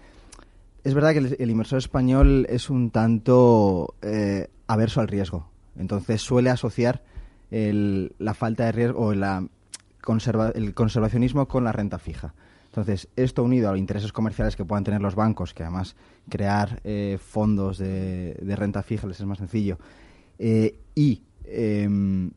Es 0.83 0.93
verdad 0.93 1.13
que 1.13 1.35
el, 1.39 1.49
inversor 1.49 1.79
español 1.79 2.45
es 2.49 2.69
un 2.69 2.91
tanto 2.91 3.95
averso 4.67 5.01
al 5.01 5.07
riesgo, 5.07 5.49
entonces 5.77 6.21
suele 6.21 6.49
asociar 6.49 7.03
la 7.51 8.33
falta 8.33 8.65
de 8.65 8.71
riesgo 8.71 9.07
o 9.07 9.13
la 9.13 9.43
el 10.55 10.73
conservacionismo 10.73 11.47
con 11.47 11.63
la 11.63 11.71
renta 11.71 11.99
fija. 11.99 12.33
Entonces, 12.69 13.07
esto 13.15 13.43
unido 13.43 13.67
a 13.67 13.71
los 13.71 13.79
intereses 13.79 14.11
comerciales 14.11 14.55
que 14.55 14.63
puedan 14.63 14.83
tener 14.83 15.01
los 15.01 15.15
bancos, 15.15 15.53
que 15.53 15.63
además 15.63 15.95
crear 16.29 16.81
fondos 17.17 17.79
de, 17.79 18.35
de, 18.35 18.55
renta 18.55 18.83
fija 18.83 19.07
les 19.07 19.19
es 19.19 19.25
más 19.25 19.39
sencillo, 19.39 19.79
eh, 20.39 20.79
y 20.95 21.21
em, 21.43 22.31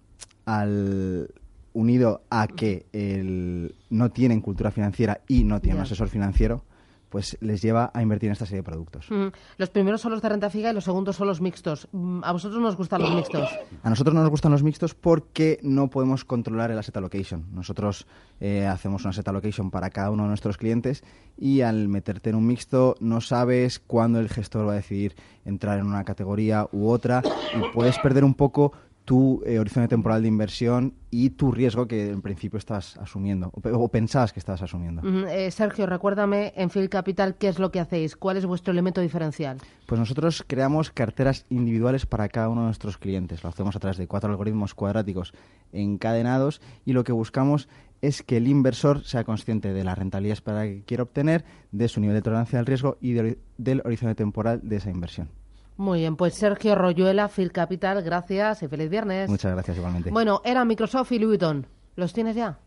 al 0.45 1.29
unido 1.73 2.23
a 2.31 2.49
que 2.49 2.87
el, 2.93 3.75
no 3.91 4.11
tienen 4.11 4.41
cultura 4.41 4.71
financiera 4.71 5.21
y 5.29 5.45
no 5.45 5.61
tienen 5.61 5.79
un 5.79 5.85
asesor 5.85 6.09
financiero, 6.09 6.65
pues 7.13 7.37
les 7.43 7.61
lleva 7.61 7.91
a 7.93 8.01
invertir 8.01 8.29
en 8.29 8.33
esta 8.33 8.47
serie 8.47 8.61
de 8.61 8.65
productos. 8.65 9.11
Mm. 9.11 9.27
Los 9.59 9.69
primeros 9.69 10.01
son 10.01 10.13
los 10.13 10.23
de 10.23 10.31
renta 10.31 10.49
fija 10.49 10.71
y 10.71 10.75
los 10.75 10.85
segundos 10.85 11.15
son 11.15 11.27
los 11.29 11.43
mixtos. 11.43 11.87
Mm, 11.93 12.25
¿A 12.25 12.33
vosotros 12.33 12.59
nos 12.59 12.75
gustan 12.75 13.03
los 13.03 13.15
mixtos? 13.15 13.51
A 13.83 13.91
nosotros 13.91 14.15
no 14.15 14.23
nos 14.23 14.31
gustan 14.31 14.51
los 14.51 14.63
mixtos 14.63 14.95
porque 14.95 15.61
no 15.63 15.91
podemos 15.91 16.25
controlar 16.25 16.71
el 16.71 16.79
asset 16.79 16.97
allocation. 16.97 17.45
Nosotros 17.53 18.07
eh, 18.41 18.67
hacemos 18.67 19.05
un 19.05 19.11
asset 19.11 19.29
allocation 19.29 19.71
para 19.71 19.91
cada 19.91 20.11
uno 20.11 20.23
de 20.23 20.31
nuestros 20.31 20.57
clientes 20.57 21.05
y 21.37 21.61
al 21.61 21.89
meterte 21.89 22.31
en 22.31 22.37
un 22.37 22.47
mixto 22.47 22.95
no 23.01 23.21
sabes 23.21 23.79
cuándo 23.79 24.19
el 24.19 24.31
gestor 24.31 24.67
va 24.67 24.73
a 24.73 24.77
decidir 24.77 25.15
entrar 25.45 25.79
en 25.79 25.87
una 25.87 26.05
categoría 26.05 26.67
u 26.73 26.89
otra 26.89 27.23
y 27.55 27.75
puedes 27.75 27.99
perder 27.99 28.25
un 28.25 28.35
poco 28.35 28.73
tu 29.05 29.43
eh, 29.45 29.59
horizonte 29.59 29.89
temporal 29.89 30.23
de 30.23 30.29
inversión 30.29 30.95
y 31.11 31.31
tu 31.31 31.51
riesgo 31.51 31.89
que 31.89 32.11
en 32.11 32.23
principio 32.23 32.57
estás 32.59 32.97
asumiendo 32.99 33.51
o, 33.53 33.69
o 33.69 33.89
pensabas 33.89 34.33
que 34.33 34.39
estabas 34.39 34.63
asumiendo. 34.63 35.03
Eh, 35.29 35.51
Sergio, 35.51 35.87
recuérdame 35.87 36.53
en 36.57 36.71
Phil 36.71 36.89
Capital 36.89 37.35
qué 37.35 37.49
es 37.49 37.59
lo 37.59 37.73
que 37.73 37.81
hacéis, 37.81 38.15
cuál 38.17 38.37
es 38.37 38.47
vuestro 38.47 38.71
elemento 38.73 39.01
diferencial. 39.01 39.59
Pues 39.87 39.99
nosotros 39.99 40.45
creamos 40.47 40.91
carteras 40.91 41.47
individuales 41.51 42.07
para 42.07 42.29
cada 42.29 42.49
uno 42.49 42.61
de 42.63 42.67
nuestros 42.67 42.97
clientes. 42.97 43.43
Lo 43.43 43.49
hacemos 43.49 43.75
a 43.75 43.81
través 43.81 43.97
de 43.99 44.07
cuatro 44.07 44.31
algoritmos 44.31 44.75
cuadráticos 44.75 45.35
encadenados 45.73 46.61
y 46.85 46.93
lo 46.93 47.03
que 47.05 47.13
buscamos 47.13 47.69
es 48.01 48.23
que 48.23 48.37
el 48.37 48.49
inversor 48.49 49.05
sea 49.05 49.25
consciente 49.25 49.73
de 49.73 49.85
la 49.85 49.95
rentabilidad 49.95 50.33
esperada 50.35 50.65
que 50.65 50.83
quiere 50.85 51.03
obtener, 51.03 51.45
de 51.71 51.89
su 51.89 52.01
nivel 52.01 52.17
de 52.17 52.23
tolerancia 52.23 52.59
al 52.59 52.67
riesgo 52.67 52.99
y 53.01 53.13
de- 53.13 53.39
del 53.59 53.83
horizonte 53.85 54.15
temporal 54.17 54.61
de 54.63 54.77
esa 54.77 54.91
inversión. 54.91 55.29
Muy 55.77 56.01
bien, 56.01 56.17
pues 56.17 56.35
Sergio 56.35 56.75
Royuela, 56.75 57.29
Phil 57.29 57.53
Capital, 57.53 58.03
gracias 58.03 58.63
y 58.63 58.69
feliz 58.69 58.91
viernes. 58.91 59.29
Muchas 59.31 59.53
gracias 59.53 59.77
igualmente. 59.77 60.11
Bueno, 60.11 60.41
era 60.45 60.65
Microsoft 60.65 61.13
y 61.13 61.19
Louis 61.19 61.39
Vuitton. 61.39 61.67
¿Los 61.97 62.13
tienes 62.13 62.37
ya? 62.37 62.59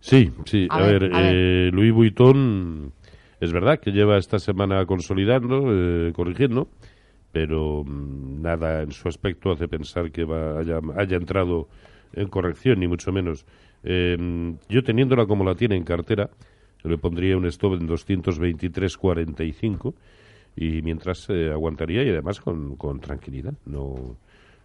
Sí, 0.00 0.32
sí. 0.46 0.66
A 0.70 0.76
A, 0.76 0.80
ver, 0.82 1.00
ver, 1.02 1.14
a 1.14 1.20
ver. 1.20 1.32
eh, 1.34 1.70
Louis 1.72 1.92
Vuitton 1.92 2.92
es 3.40 3.52
verdad 3.52 3.78
que 3.80 3.90
lleva 3.92 4.16
esta 4.16 4.38
semana 4.38 4.86
consolidando, 4.86 5.64
eh, 5.68 6.12
corrigiendo, 6.14 6.68
pero 7.32 7.84
mm, 7.84 8.40
nada 8.42 8.82
en 8.82 8.92
su 8.92 9.08
aspecto 9.08 9.50
hace 9.52 9.68
pensar 9.68 10.10
que 10.10 10.24
va, 10.24 10.58
haya, 10.60 10.80
haya 10.96 11.16
entrado 11.16 11.68
en 12.14 12.28
corrección, 12.28 12.80
ni 12.80 12.88
mucho 12.88 13.12
menos. 13.12 13.44
Eh, 13.82 14.16
yo 14.68 14.82
teniéndola 14.84 15.26
como 15.26 15.44
la 15.44 15.54
tiene 15.54 15.76
en 15.76 15.84
cartera, 15.84 16.30
le 16.82 16.96
pondría 16.96 17.36
un 17.36 17.44
stop 17.46 17.74
en 17.74 17.86
223.45 17.88 19.94
y 20.56 20.82
mientras 20.82 21.28
eh, 21.30 21.50
aguantaría 21.50 22.02
y 22.04 22.08
además 22.10 22.40
con, 22.40 22.76
con 22.76 23.00
tranquilidad. 23.00 23.54
No, 23.66 24.16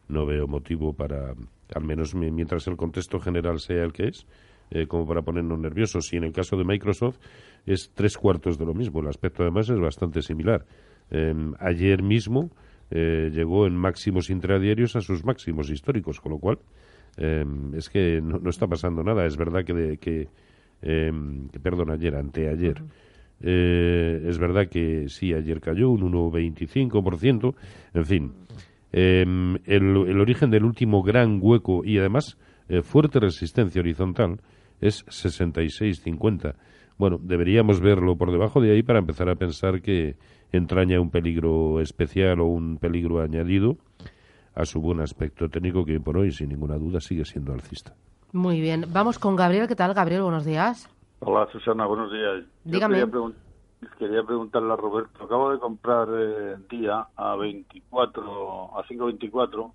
no 0.08 0.26
veo 0.26 0.48
motivo 0.48 0.94
para, 0.94 1.34
al 1.74 1.84
menos 1.84 2.14
mi- 2.16 2.32
mientras 2.32 2.68
el 2.68 2.76
contexto 2.78 3.20
general 3.20 3.60
sea 3.60 3.84
el 3.84 3.94
que 3.94 4.08
es, 4.10 4.26
eh, 4.72 4.88
como 4.88 5.08
para 5.08 5.22
ponernos 5.22 5.60
nerviosos. 5.60 6.12
Y 6.14 6.18
en 6.18 6.24
el 6.26 6.32
caso 6.34 6.58
de 6.58 6.64
Microsoft 6.64 7.18
es 7.66 7.92
tres 7.94 8.18
cuartos 8.18 8.58
de 8.58 8.66
lo 8.66 8.74
mismo. 8.74 9.00
El 9.02 9.08
aspecto 9.08 9.44
además 9.44 9.70
es 9.70 9.80
bastante 9.80 10.22
similar. 10.22 10.66
Eh, 11.12 11.34
ayer 11.60 12.02
mismo 12.04 12.50
eh, 12.92 13.30
llegó 13.34 13.66
en 13.68 13.76
máximos 13.76 14.30
intradiarios 14.30 14.96
a 14.96 15.02
sus 15.02 15.24
máximos 15.24 15.70
históricos, 15.70 16.20
con 16.20 16.34
lo 16.34 16.40
cual 16.40 16.60
eh, 17.18 17.46
es 17.76 17.90
que 17.90 18.22
no, 18.22 18.40
no 18.40 18.50
está 18.50 18.68
pasando 18.68 19.04
nada. 19.04 19.26
Es 19.26 19.38
verdad 19.38 19.64
que, 19.64 19.74
de- 19.74 19.98
que, 19.98 20.28
eh, 20.82 21.12
que 21.52 21.60
perdón, 21.60 21.90
ayer, 21.92 22.16
anteayer. 22.16 22.84
Eh, 23.48 24.26
es 24.28 24.40
verdad 24.40 24.68
que 24.68 25.08
sí, 25.08 25.32
ayer 25.34 25.62
cayó 25.62 25.92
un 25.92 26.02
1,25%. 26.12 27.54
En 27.94 28.06
fin, 28.06 28.34
el, 28.92 29.60
el 29.66 30.20
origen 30.20 30.50
del 30.50 30.66
último 30.66 31.04
gran 31.04 31.40
hueco 31.40 31.86
y 31.86 32.00
además 32.00 32.38
eh, 32.68 32.82
fuerte 32.82 33.20
resistencia 33.20 33.80
horizontal 33.80 34.40
es 34.82 35.06
66,50. 35.06 36.56
Bueno, 36.98 37.20
deberíamos 37.22 37.80
verlo 37.80 38.16
por 38.18 38.32
debajo 38.32 38.62
de 38.62 38.72
ahí 38.72 38.82
para 38.82 39.00
empezar 39.00 39.30
a 39.30 39.36
pensar 39.36 39.82
que 39.82 40.16
entraña 40.52 41.00
un 41.00 41.12
peligro 41.12 41.82
especial 41.82 42.40
o 42.40 42.46
un 42.46 42.78
peligro 42.78 43.22
añadido 43.22 43.78
a 44.56 44.66
su 44.66 44.80
buen 44.80 45.02
aspecto 45.02 45.50
técnico 45.50 45.86
que 45.86 46.00
por 46.00 46.18
hoy, 46.18 46.32
sin 46.32 46.50
ninguna 46.50 46.78
duda, 46.78 47.02
sigue 47.02 47.26
siendo 47.26 47.54
alcista. 47.54 47.94
Muy 48.32 48.62
bien. 48.62 48.86
Vamos 48.92 49.20
con 49.20 49.36
Gabriel. 49.36 49.68
¿Qué 49.68 49.76
tal, 49.76 49.94
Gabriel? 49.94 50.24
Buenos 50.24 50.46
días. 50.46 50.90
Hola 51.20 51.48
Susana, 51.52 51.86
buenos 51.86 52.12
días. 52.12 52.44
Yo 52.66 52.72
Dígame. 52.74 52.96
Quería, 52.96 53.12
pregun- 53.12 53.36
quería 53.98 54.24
preguntarle 54.24 54.74
a 54.74 54.76
Roberto, 54.76 55.24
acabo 55.24 55.52
de 55.52 55.60
comprar 55.60 56.08
eh, 56.12 56.56
día 56.70 57.08
a 57.16 57.36
24, 57.36 58.78
a 58.78 58.84
5.24 58.86 59.72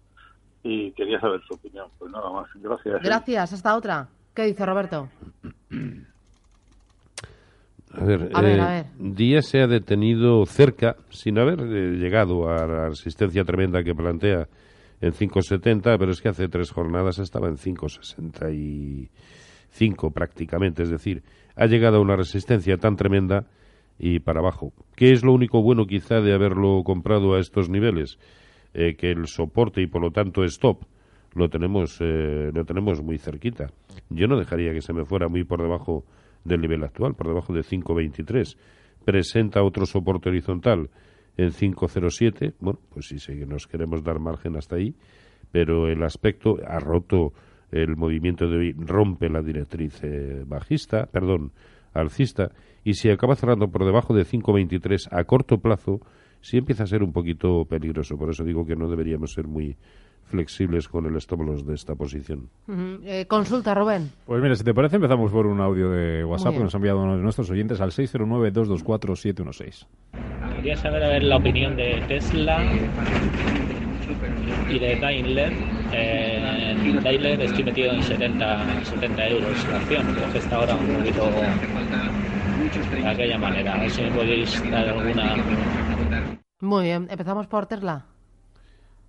y 0.63 0.93
quería 0.93 1.21
saber 1.21 1.41
su 1.49 1.55
opinión. 1.55 1.89
Pues 1.99 2.13
nada 2.13 2.31
más, 2.31 2.47
gracias. 2.55 3.03
Gracias. 3.03 3.53
Hasta 3.53 3.77
otra. 3.77 4.09
¿Qué 4.35 4.45
dice 4.45 4.65
Roberto? 4.67 5.09
A 7.93 8.05
ver, 8.05 8.31
A 8.35 8.41
ver, 8.41 8.59
eh, 8.59 8.63
a 8.63 8.69
ver. 8.69 8.87
Díaz 8.99 9.47
se 9.47 9.61
ha 9.63 9.67
detenido 9.67 10.47
cerca, 10.47 10.97
sin 11.09 11.39
haber 11.39 11.61
eh, 11.61 11.97
llegado 11.97 12.49
a 12.49 12.65
la 12.67 12.89
resistencia 12.91 13.45
tremenda 13.45 13.83
que 13.83 13.95
plantea 13.95 14.47
en 15.01 15.13
5.70, 15.13 15.99
pero 15.99 16.13
es 16.13 16.21
que 16.21 16.29
hace 16.29 16.49
tres 16.49 16.71
jornadas 16.71 17.19
estaba 17.19 17.49
en 17.49 17.57
5.65 19.79 20.13
prácticamente, 20.13 20.83
es 20.83 20.91
decir, 20.91 21.23
ha 21.57 21.67
llegado 21.67 21.99
a 21.99 22.01
una 22.01 22.17
resistencia 22.17 22.77
tan 22.77 22.97
tremenda 22.97 23.47
y 23.99 24.21
para 24.21 24.41
abajo. 24.41 24.73
¿Qué 24.97 25.13
es 25.13 25.23
lo 25.23 25.33
único 25.33 25.63
bueno 25.63 25.87
quizá 25.87 26.21
de 26.21 26.33
haberlo 26.33 26.83
comprado 26.85 27.35
a 27.35 27.41
estos 27.41 27.69
niveles? 27.69 28.19
Eh, 28.73 28.95
que 28.95 29.11
el 29.11 29.27
soporte 29.27 29.83
y 29.83 29.89
por 29.89 30.01
lo 30.01 30.13
tanto 30.13 30.45
stop 30.45 30.85
lo 31.35 31.49
tenemos, 31.49 31.99
eh, 32.01 32.51
lo 32.53 32.65
tenemos 32.65 33.03
muy 33.03 33.19
cerquita. 33.19 33.73
Yo 34.09 34.27
no 34.27 34.39
dejaría 34.39 34.73
que 34.73 34.81
se 34.81 34.93
me 34.93 35.05
fuera 35.05 35.29
muy 35.29 35.45
por 35.45 35.61
debajo 35.61 36.05
del 36.45 36.61
nivel 36.61 36.85
actual, 36.85 37.15
por 37.15 37.27
debajo 37.27 37.53
de 37.53 37.61
5.23. 37.61 38.57
Presenta 39.05 39.63
otro 39.63 39.87
soporte 39.87 40.29
horizontal 40.29 40.89
en 41.37 41.51
5.07. 41.51 42.55
Bueno, 42.61 42.81
pues 42.93 43.07
sí, 43.09 43.19
sí, 43.19 43.35
nos 43.47 43.67
queremos 43.67 44.03
dar 44.03 44.19
margen 44.19 44.57
hasta 44.57 44.77
ahí, 44.77 44.95
pero 45.53 45.89
el 45.89 46.03
aspecto 46.03 46.57
ha 46.67 46.79
roto 46.79 47.33
el 47.73 47.97
movimiento 47.97 48.49
de 48.49 48.57
hoy, 48.57 48.73
rompe 48.73 49.29
la 49.29 49.43
directriz 49.43 50.01
eh, 50.03 50.45
bajista, 50.47 51.07
perdón, 51.07 51.53
alcista, 51.93 52.51
y 52.85 52.95
si 52.95 53.11
acaba 53.11 53.37
cerrando 53.37 53.69
por 53.69 53.85
debajo 53.85 54.15
de 54.15 54.25
5.23 54.25 55.09
a 55.11 55.25
corto 55.25 55.59
plazo, 55.59 56.01
sí 56.41 56.57
empieza 56.59 56.85
a 56.85 56.87
ser 56.87 57.03
un 57.03 57.13
poquito 57.13 57.65
peligroso. 57.67 58.17
Por 58.17 58.31
eso 58.31 58.45
digo 58.45 58.65
que 58.65 58.77
no 58.77 58.89
deberíamos 58.89 59.33
ser 59.33 59.47
muy 59.47 59.77
flexibles 60.31 60.89
con 60.89 61.05
el 61.07 61.17
stop 61.17 61.41
loss 61.43 61.67
de 61.67 61.75
esta 61.75 61.97
posición. 61.97 62.49
Eh, 63.05 63.27
consulta, 63.27 63.75
Rubén. 63.75 64.11
Pues 64.25 64.41
mira, 64.41 64.55
si 64.55 64.65
te 64.65 64.73
parece, 64.73 64.97
empezamos 64.97 65.31
por 65.33 65.47
un 65.47 65.61
audio 65.61 65.91
de 65.91 66.25
WhatsApp 66.25 66.55
que 66.55 66.61
nos 66.61 66.75
ha 66.75 66.79
enviado 66.79 67.03
uno 67.03 67.17
de 67.17 67.23
nuestros 67.23 67.51
oyentes 67.51 67.81
al 67.81 67.91
609-224-716. 67.91 69.87
Quería 70.57 70.77
saber 70.77 71.03
a 71.03 71.09
ver 71.09 71.25
la 71.25 71.37
opinión 71.37 71.77
de 71.77 72.03
Tesla 72.07 72.63
y 74.69 74.79
de 74.79 74.97
Daimler. 74.97 75.53
Eh, 75.93 76.77
en 76.85 77.03
Daimler 77.03 77.41
estoy 77.41 77.65
metido 77.65 77.93
en 77.93 78.03
70, 78.03 78.85
70 78.85 79.29
euros 79.29 79.69
la 79.69 79.77
acción, 79.79 80.15
creo 80.15 80.33
que 80.33 80.39
está 80.39 80.57
ahora 80.57 80.77
un 80.77 80.87
poquito 80.97 81.31
de 82.93 83.07
aquella 83.07 83.39
manera. 83.39 83.75
A 83.75 83.81
ver 83.81 83.91
si 83.91 84.03
me 84.03 84.11
podéis 84.11 84.71
dar 84.71 84.89
alguna. 84.89 85.37
Muy 86.61 86.85
bien. 86.85 87.09
¿Empezamos 87.11 87.47
por 87.47 87.67
Tesla? 87.67 88.07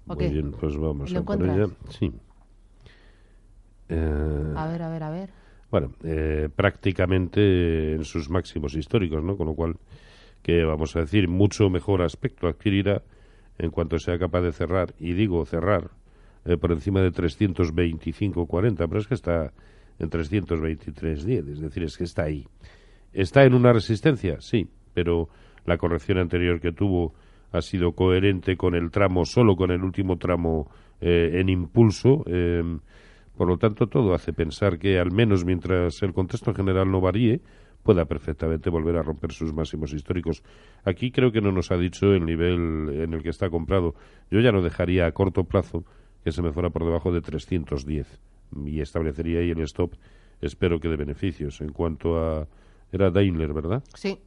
¿O 0.08 0.16
Muy 0.16 0.30
bien, 0.30 0.52
pues 0.52 0.76
vamos 0.78 1.12
¿Lo 1.12 1.20
a 1.20 1.24
por 1.24 1.36
encuentras? 1.36 1.58
ella. 1.58 1.68
Sí. 1.90 2.12
Eh, 3.90 4.54
A 4.56 4.68
ver, 4.68 4.82
a 4.82 4.90
ver, 4.90 5.04
a 5.04 5.10
ver. 5.10 5.30
Bueno, 5.70 5.92
eh, 6.04 6.50
prácticamente 6.54 7.94
en 7.94 8.04
sus 8.04 8.30
máximos 8.30 8.76
históricos, 8.76 9.24
¿no? 9.24 9.38
Con 9.38 9.48
lo 9.48 9.54
cual, 9.54 9.76
que 10.42 10.64
vamos 10.64 10.96
a 10.96 11.00
decir, 11.02 11.28
mucho 11.28 11.70
mejor 11.70 12.02
aspecto 12.02 12.48
adquirirá 12.48 13.04
en 13.62 13.70
cuanto 13.70 14.00
sea 14.00 14.18
capaz 14.18 14.42
de 14.42 14.52
cerrar, 14.52 14.96
y 15.00 15.14
digo 15.14 15.46
cerrar, 15.46 15.92
eh, 16.46 16.58
por 16.58 16.72
encima 16.72 17.02
de 17.02 17.12
325.40, 17.12 18.88
pero 18.88 19.00
es 19.00 19.08
que 19.08 19.14
está 19.14 19.54
en 20.00 20.10
323.10, 20.10 21.48
es 21.52 21.62
decir, 21.62 21.84
es 21.84 21.96
que 21.96 22.06
está 22.06 22.24
ahí. 22.24 22.48
¿Está 23.14 23.44
en 23.44 23.54
una 23.54 23.72
resistencia? 23.72 24.42
Sí, 24.42 24.68
pero 24.96 25.30
la 25.66 25.78
corrección 25.78 26.18
anterior 26.18 26.60
que 26.60 26.72
tuvo 26.72 27.14
ha 27.52 27.62
sido 27.62 27.92
coherente 27.92 28.58
con 28.58 28.74
el 28.74 28.90
tramo, 28.90 29.26
solo 29.26 29.56
con 29.56 29.70
el 29.70 29.84
último 29.84 30.18
tramo 30.18 30.72
eh, 31.00 31.40
en 31.40 31.50
impulso. 31.50 32.24
eh, 32.26 32.64
por 33.38 33.48
lo 33.48 33.58
tanto, 33.58 33.88
todo 33.88 34.14
hace 34.14 34.34
pensar 34.34 34.80
que, 34.80 35.00
al 35.00 35.12
menos 35.12 35.46
mientras 35.46 36.02
el 36.04 36.14
contexto 36.14 36.54
general 36.54 36.92
no 36.92 37.00
varíe, 37.00 37.42
pueda 37.84 38.06
perfectamente 38.06 38.70
volver 38.70 38.98
a 38.98 39.04
romper 39.04 39.32
sus 39.32 39.54
máximos 39.54 39.94
históricos. 39.94 40.44
Aquí 40.84 41.12
creo 41.12 41.32
que 41.32 41.42
no 41.42 41.52
nos 41.52 41.72
ha 41.72 41.78
dicho 41.78 42.14
el 42.14 42.26
nivel 42.26 42.90
en 42.94 43.14
el 43.14 43.24
que 43.24 43.30
está 43.30 43.50
comprado. 43.50 43.96
Yo 44.30 44.40
ya 44.40 44.52
no 44.52 44.62
dejaría 44.62 45.08
a 45.08 45.12
corto 45.12 45.44
plazo 45.44 45.84
que 46.24 46.32
se 46.32 46.42
me 46.42 46.52
fuera 46.52 46.70
por 46.70 46.86
debajo 46.86 47.12
de 47.12 47.22
310 47.22 48.08
y 48.66 48.82
establecería 48.82 49.40
ahí 49.40 49.52
el 49.52 49.62
stop, 49.62 49.94
espero 50.42 50.80
que 50.80 50.90
de 50.90 50.98
beneficios. 50.98 51.62
En 51.62 51.72
cuanto 51.72 52.18
a... 52.18 52.48
Era 52.92 53.10
Daimler, 53.10 53.54
¿verdad? 53.54 53.84
Sí. 53.96 54.20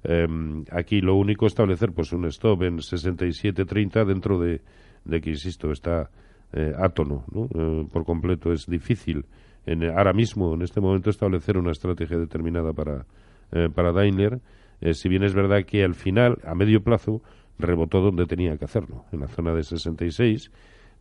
Em, 0.04 0.64
aquí 0.72 1.02
lo 1.02 1.16
único 1.16 1.46
establecer 1.46 1.92
pues 1.92 2.12
un 2.14 2.26
stop 2.26 2.64
en 2.64 2.78
67.30 2.78 4.06
dentro 4.06 4.40
de, 4.40 4.62
de 5.04 5.22
que, 5.22 5.32
insisto, 5.32 5.72
está 5.72 6.10
eh, 6.54 6.74
átono 6.78 7.26
¿no? 7.32 7.50
Eh, 7.54 7.88
por 7.92 8.06
completo. 8.06 8.52
Es 8.54 8.66
difícil 8.66 9.26
en, 9.66 9.84
ahora 9.84 10.14
mismo, 10.14 10.54
en 10.54 10.62
este 10.62 10.82
momento, 10.82 11.10
establecer 11.10 11.58
una 11.58 11.72
estrategia 11.72 12.18
determinada 12.18 12.74
para, 12.74 13.06
eh, 13.52 13.70
para 13.74 13.92
Daimler, 13.92 14.40
eh, 14.82 14.94
si 14.94 15.10
bien 15.10 15.24
es 15.24 15.34
verdad 15.34 15.64
que 15.66 15.84
al 15.84 15.94
final, 15.94 16.40
a 16.46 16.56
medio 16.56 16.82
plazo, 16.82 17.22
rebotó 17.60 18.02
donde 18.02 18.26
tenía 18.26 18.58
que 18.58 18.66
hacerlo, 18.66 19.06
en 19.12 19.20
la 19.20 19.28
zona 19.28 19.54
de 19.54 19.64
66, 19.64 20.52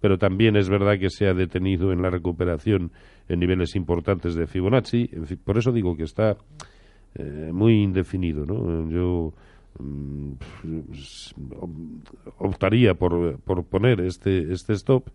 pero 0.00 0.18
también 0.18 0.56
es 0.56 0.68
verdad 0.68 0.98
que 0.98 1.10
se 1.10 1.26
ha 1.26 1.34
detenido 1.34 1.92
en 1.92 2.02
la 2.02 2.10
recuperación 2.10 2.92
en 3.28 3.40
niveles 3.40 3.76
importantes 3.76 4.34
de 4.34 4.46
Fibonacci. 4.46 5.10
Por 5.44 5.58
eso 5.58 5.72
digo 5.72 5.96
que 5.96 6.04
está 6.04 6.36
eh, 7.14 7.50
muy 7.52 7.82
indefinido. 7.82 8.46
¿no? 8.46 8.88
Yo 8.90 9.34
mm, 9.78 10.32
optaría 12.38 12.94
por, 12.94 13.38
por 13.40 13.64
poner 13.64 14.00
este, 14.00 14.52
este 14.52 14.72
stop 14.72 15.08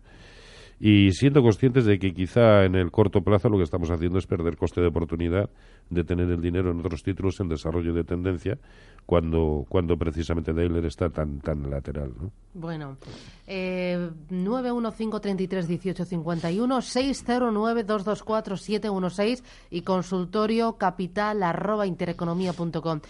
y 0.78 1.10
siendo 1.12 1.42
conscientes 1.42 1.86
de 1.86 1.98
que 1.98 2.12
quizá 2.12 2.64
en 2.64 2.74
el 2.74 2.90
corto 2.90 3.22
plazo 3.22 3.48
lo 3.48 3.56
que 3.56 3.64
estamos 3.64 3.90
haciendo 3.90 4.18
es 4.18 4.26
perder 4.26 4.56
coste 4.56 4.82
de 4.82 4.88
oportunidad 4.88 5.48
de 5.88 6.04
tener 6.04 6.28
el 6.30 6.42
dinero 6.42 6.70
en 6.70 6.80
otros 6.80 7.02
títulos 7.02 7.40
en 7.40 7.48
desarrollo 7.48 7.94
de 7.94 8.04
tendencia 8.04 8.58
cuando, 9.06 9.64
cuando 9.68 9.96
precisamente 9.96 10.52
Daimler 10.52 10.84
está 10.84 11.08
tan, 11.08 11.40
tan 11.40 11.70
lateral. 11.70 12.12
¿no? 12.20 12.30
Bueno, 12.52 12.98
eh, 13.46 14.10
915331851, 14.30 16.82
609224716 16.82 19.42
y 19.70 19.80
consultorio 19.82 20.76
capital 20.76 21.42
arroba 21.42 21.86
intereconomía.com. 21.86 23.00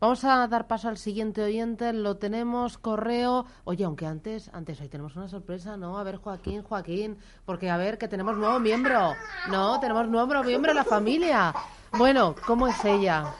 Vamos 0.00 0.22
a 0.24 0.46
dar 0.46 0.68
paso 0.68 0.88
al 0.88 0.96
siguiente 0.96 1.42
oyente, 1.42 1.92
lo 1.92 2.18
tenemos 2.18 2.78
correo. 2.78 3.46
Oye, 3.64 3.84
aunque 3.84 4.06
antes, 4.06 4.48
antes 4.52 4.80
hoy 4.80 4.88
tenemos 4.88 5.16
una 5.16 5.28
sorpresa, 5.28 5.76
¿no? 5.76 5.98
A 5.98 6.04
ver, 6.04 6.16
Joaquín, 6.16 6.62
Joaquín, 6.62 7.16
porque 7.44 7.68
a 7.68 7.76
ver 7.76 7.98
que 7.98 8.06
tenemos 8.06 8.36
nuevo 8.36 8.60
miembro. 8.60 9.14
No, 9.50 9.80
tenemos 9.80 10.08
nuevo 10.08 10.44
miembro 10.44 10.70
en 10.70 10.76
la 10.76 10.84
familia. 10.84 11.52
Bueno, 11.96 12.36
¿cómo 12.46 12.68
es 12.68 12.84
ella? 12.84 13.34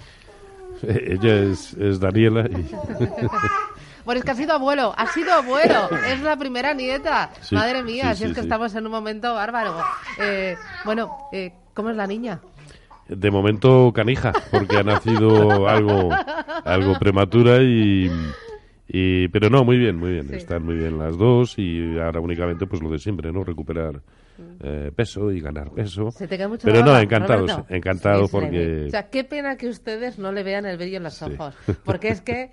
Ella 0.82 1.34
es, 1.34 1.74
es 1.74 2.00
Daniela. 2.00 2.46
Y... 2.46 2.70
Bueno, 4.04 4.20
es 4.20 4.24
que 4.24 4.30
ha 4.30 4.36
sido 4.36 4.54
abuelo, 4.54 4.94
ha 4.96 5.06
sido 5.12 5.34
abuelo, 5.34 5.90
es 6.06 6.22
la 6.22 6.34
primera 6.38 6.72
nieta. 6.72 7.30
Sí, 7.42 7.54
Madre 7.54 7.82
mía, 7.82 8.14
sí, 8.14 8.22
si 8.22 8.30
es 8.30 8.34
que 8.34 8.40
estamos 8.40 8.74
en 8.74 8.86
un 8.86 8.90
momento 8.92 9.34
bárbaro. 9.34 9.76
Eh, 10.18 10.56
bueno, 10.86 11.28
eh, 11.30 11.52
¿cómo 11.74 11.90
es 11.90 11.96
la 11.96 12.06
niña? 12.06 12.40
De 13.08 13.30
momento 13.30 13.90
canija, 13.94 14.32
porque 14.50 14.78
ha 14.78 14.82
nacido 14.82 15.66
algo, 15.68 16.10
algo 16.64 16.98
prematura 16.98 17.62
y, 17.62 18.10
y- 18.88 19.28
pero 19.28 19.48
no, 19.48 19.64
muy 19.64 19.78
bien, 19.78 19.96
muy 19.96 20.12
bien. 20.12 20.28
Sí. 20.28 20.36
Están 20.36 20.64
muy 20.64 20.76
bien 20.76 20.98
las 20.98 21.16
dos 21.16 21.58
y 21.58 21.98
ahora 21.98 22.20
únicamente 22.20 22.66
pues 22.66 22.82
lo 22.82 22.90
de 22.90 22.98
siempre, 22.98 23.32
¿no? 23.32 23.44
Recuperar 23.44 24.02
eh, 24.60 24.90
peso 24.94 25.30
y 25.32 25.40
ganar 25.40 25.70
peso. 25.70 26.10
Se 26.10 26.26
te 26.28 26.36
cae 26.38 26.48
mucho 26.48 26.62
Pero 26.66 26.84
no, 26.84 26.98
encantados, 26.98 27.50
Roberto. 27.50 27.74
encantado 27.74 28.20
Sí, 28.22 28.26
sí. 28.26 28.30
porque 28.32 28.84
O 28.86 28.90
sea, 28.90 29.08
qué 29.10 29.24
pena 29.24 29.56
que 29.56 29.68
ustedes 29.68 30.18
no 30.18 30.32
le 30.32 30.42
vean 30.42 30.66
el 30.66 30.76
brillo 30.76 30.96
en 30.98 31.02
los 31.04 31.20
ojos, 31.22 31.54
porque 31.84 32.08
es 32.08 32.20
que 32.20 32.50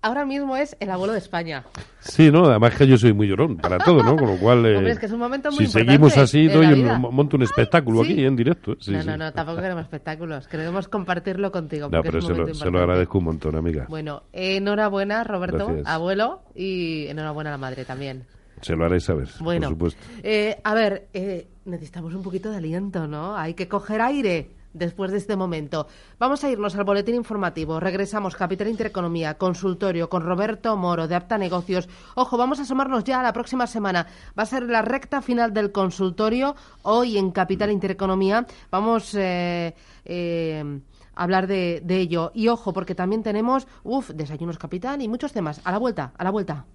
ahora 0.00 0.24
mismo 0.24 0.56
es 0.56 0.76
el 0.80 0.90
abuelo 0.90 1.12
de 1.12 1.18
España. 1.18 1.64
Sí, 2.00 2.30
no, 2.30 2.46
además 2.46 2.74
que 2.76 2.86
yo 2.86 2.96
soy 2.96 3.12
muy 3.12 3.28
llorón 3.28 3.56
para 3.58 3.78
todo, 3.78 4.02
¿no? 4.02 4.16
Con 4.16 4.28
lo 4.28 4.36
cual, 4.38 4.64
eh, 4.66 4.76
Hombre, 4.76 4.92
es 4.92 4.98
que 4.98 5.06
es 5.06 5.12
un 5.12 5.18
momento 5.18 5.50
muy 5.50 5.66
si 5.66 5.72
seguimos 5.72 6.16
así, 6.16 6.46
doy 6.48 6.66
un- 6.66 7.00
monto 7.14 7.36
un 7.36 7.42
espectáculo 7.42 8.02
¿sí? 8.04 8.12
aquí 8.12 8.24
en 8.24 8.36
directo. 8.36 8.72
¿eh? 8.72 8.76
Sí, 8.80 8.92
no, 8.92 9.02
sí. 9.02 9.06
no, 9.08 9.16
no, 9.16 9.32
tampoco 9.32 9.60
queremos 9.60 9.82
espectáculos, 9.82 10.48
queremos 10.48 10.88
compartirlo 10.88 11.52
contigo. 11.52 11.88
No, 11.90 12.00
pero 12.02 12.18
es 12.20 12.24
un 12.24 12.34
se 12.34 12.40
lo, 12.40 12.54
se 12.54 12.70
lo 12.70 12.78
agradezco 12.78 13.18
un 13.18 13.24
montón, 13.24 13.56
amiga. 13.56 13.86
Bueno, 13.88 14.22
enhorabuena, 14.32 15.24
Roberto, 15.24 15.66
Gracias. 15.66 15.86
abuelo, 15.86 16.40
y 16.54 17.06
enhorabuena 17.08 17.50
a 17.50 17.52
la 17.54 17.58
madre 17.58 17.84
también. 17.84 18.24
Se 18.62 18.74
lo 18.74 18.84
haré 18.84 19.00
saber, 19.00 19.28
Bueno, 19.40 19.68
por 19.68 19.90
supuesto. 19.92 20.00
eh, 20.22 20.60
a 20.64 20.74
ver, 20.74 21.08
eh, 21.12 21.48
necesitamos 21.64 22.14
un 22.14 22.22
poquito 22.22 22.50
de 22.50 22.56
aliento, 22.56 23.06
¿no? 23.06 23.36
Hay 23.36 23.54
que 23.54 23.68
coger 23.68 24.00
aire 24.00 24.50
después 24.72 25.10
de 25.10 25.16
este 25.18 25.36
momento. 25.36 25.86
Vamos 26.18 26.44
a 26.44 26.50
irnos 26.50 26.76
al 26.76 26.84
boletín 26.84 27.14
informativo. 27.14 27.80
Regresamos, 27.80 28.36
Capital 28.36 28.68
Intereconomía, 28.68 29.34
consultorio 29.38 30.08
con 30.10 30.22
Roberto 30.22 30.76
Moro 30.76 31.08
de 31.08 31.14
Apta 31.14 31.38
Negocios. 31.38 31.88
Ojo, 32.14 32.36
vamos 32.36 32.58
a 32.58 32.62
asomarnos 32.62 33.04
ya 33.04 33.20
a 33.20 33.22
la 33.22 33.32
próxima 33.32 33.66
semana. 33.66 34.06
Va 34.38 34.42
a 34.42 34.46
ser 34.46 34.64
la 34.64 34.82
recta 34.82 35.22
final 35.22 35.54
del 35.54 35.72
consultorio 35.72 36.56
hoy 36.82 37.16
en 37.16 37.30
Capital 37.30 37.70
Intereconomía. 37.70 38.46
Vamos 38.70 39.14
eh, 39.14 39.74
eh, 40.04 40.80
a 41.14 41.22
hablar 41.22 41.46
de, 41.46 41.80
de 41.82 41.96
ello. 41.98 42.30
Y 42.34 42.48
ojo, 42.48 42.74
porque 42.74 42.94
también 42.94 43.22
tenemos, 43.22 43.66
uff, 43.82 44.10
desayunos 44.10 44.58
Capital 44.58 45.00
y 45.00 45.08
muchos 45.08 45.32
temas. 45.32 45.62
A 45.64 45.72
la 45.72 45.78
vuelta, 45.78 46.12
a 46.18 46.24
la 46.24 46.30
vuelta. 46.30 46.66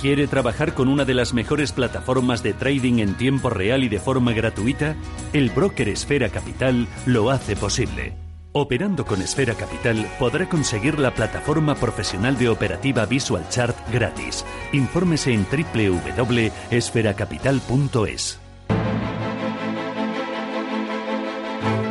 ¿Quiere 0.00 0.26
trabajar 0.26 0.72
con 0.74 0.88
una 0.88 1.04
de 1.06 1.14
las 1.14 1.32
mejores 1.32 1.70
plataformas 1.72 2.42
de 2.42 2.52
trading 2.52 2.98
en 2.98 3.14
tiempo 3.14 3.48
real 3.48 3.82
y 3.82 3.88
de 3.88 3.98
forma 3.98 4.32
gratuita? 4.32 4.94
El 5.32 5.48
broker 5.50 5.88
Esfera 5.88 6.28
Capital 6.28 6.86
lo 7.06 7.30
hace 7.30 7.56
posible. 7.56 8.12
Operando 8.52 9.06
con 9.06 9.22
Esfera 9.22 9.54
Capital 9.54 10.06
podrá 10.18 10.46
conseguir 10.48 10.98
la 10.98 11.14
plataforma 11.14 11.74
profesional 11.74 12.36
de 12.38 12.50
operativa 12.50 13.06
Visual 13.06 13.48
Chart 13.48 13.74
gratis. 13.90 14.44
Infórmese 14.72 15.32
en 15.32 15.46
www.esferacapital.es. 15.46 18.40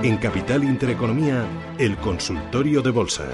En 0.03 0.17
Capital 0.17 0.63
Intereconomía, 0.63 1.47
el 1.79 1.97
consultorio 1.97 2.83
de 2.83 2.91
bolsa. 2.91 3.25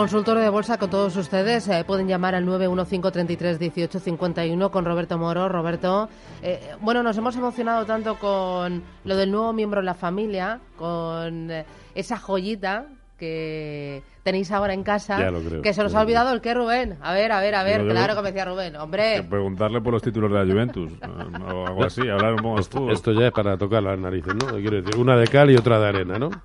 Consultorio 0.00 0.42
de 0.42 0.48
bolsa 0.48 0.78
con 0.78 0.88
todos 0.88 1.14
ustedes. 1.16 1.68
eh, 1.68 1.84
pueden 1.86 2.08
llamar 2.08 2.34
al 2.34 2.46
915331851 2.46 4.70
con 4.70 4.86
Roberto 4.86 5.18
Moro. 5.18 5.46
Roberto, 5.46 6.08
eh, 6.40 6.58
bueno, 6.80 7.02
nos 7.02 7.18
hemos 7.18 7.36
emocionado 7.36 7.84
tanto 7.84 8.14
con 8.14 8.82
lo 9.04 9.14
del 9.14 9.30
nuevo 9.30 9.52
miembro 9.52 9.80
en 9.80 9.86
la 9.86 9.92
familia, 9.92 10.58
con 10.78 11.50
eh, 11.50 11.66
esa 11.94 12.16
joyita 12.16 12.86
que 13.18 14.02
tenéis 14.22 14.50
ahora 14.52 14.72
en 14.72 14.84
casa, 14.84 15.20
Ya 15.20 15.30
lo 15.30 15.42
creo, 15.42 15.60
que 15.60 15.74
se 15.74 15.82
nos 15.82 15.94
ha 15.94 16.00
olvidado 16.00 16.32
el 16.32 16.40
que 16.40 16.54
Rubén. 16.54 16.96
A 17.02 17.12
ver, 17.12 17.30
a 17.30 17.42
ver, 17.42 17.54
a 17.54 17.62
ver, 17.62 17.86
claro 17.86 18.16
que 18.16 18.22
me 18.22 18.28
decía 18.28 18.46
Rubén. 18.46 18.72
Que 18.72 18.78
Hombre, 18.78 19.22
preguntarle 19.24 19.82
por 19.82 19.92
los 19.92 20.00
títulos 20.00 20.32
de 20.32 20.38
la 20.38 20.46
Juventus 20.50 20.92
eh, 21.02 21.52
o 21.52 21.66
algo 21.66 21.84
así, 21.84 22.08
hablar 22.08 22.32
un 22.32 22.38
poco 22.38 22.54
de 22.54 22.62
Esto, 22.62 22.90
esto 22.90 23.12
ya 23.12 23.26
es 23.26 23.32
para 23.32 23.58
tocar 23.58 23.82
las 23.82 23.98
narices, 23.98 24.34
¿no? 24.34 24.46
Quiero 24.46 24.80
decir, 24.80 24.96
una 24.96 25.18
de 25.18 25.28
cal 25.28 25.50
y 25.50 25.56
otra 25.56 25.78
de 25.78 25.88
arena, 25.88 26.18
¿no? 26.18 26.30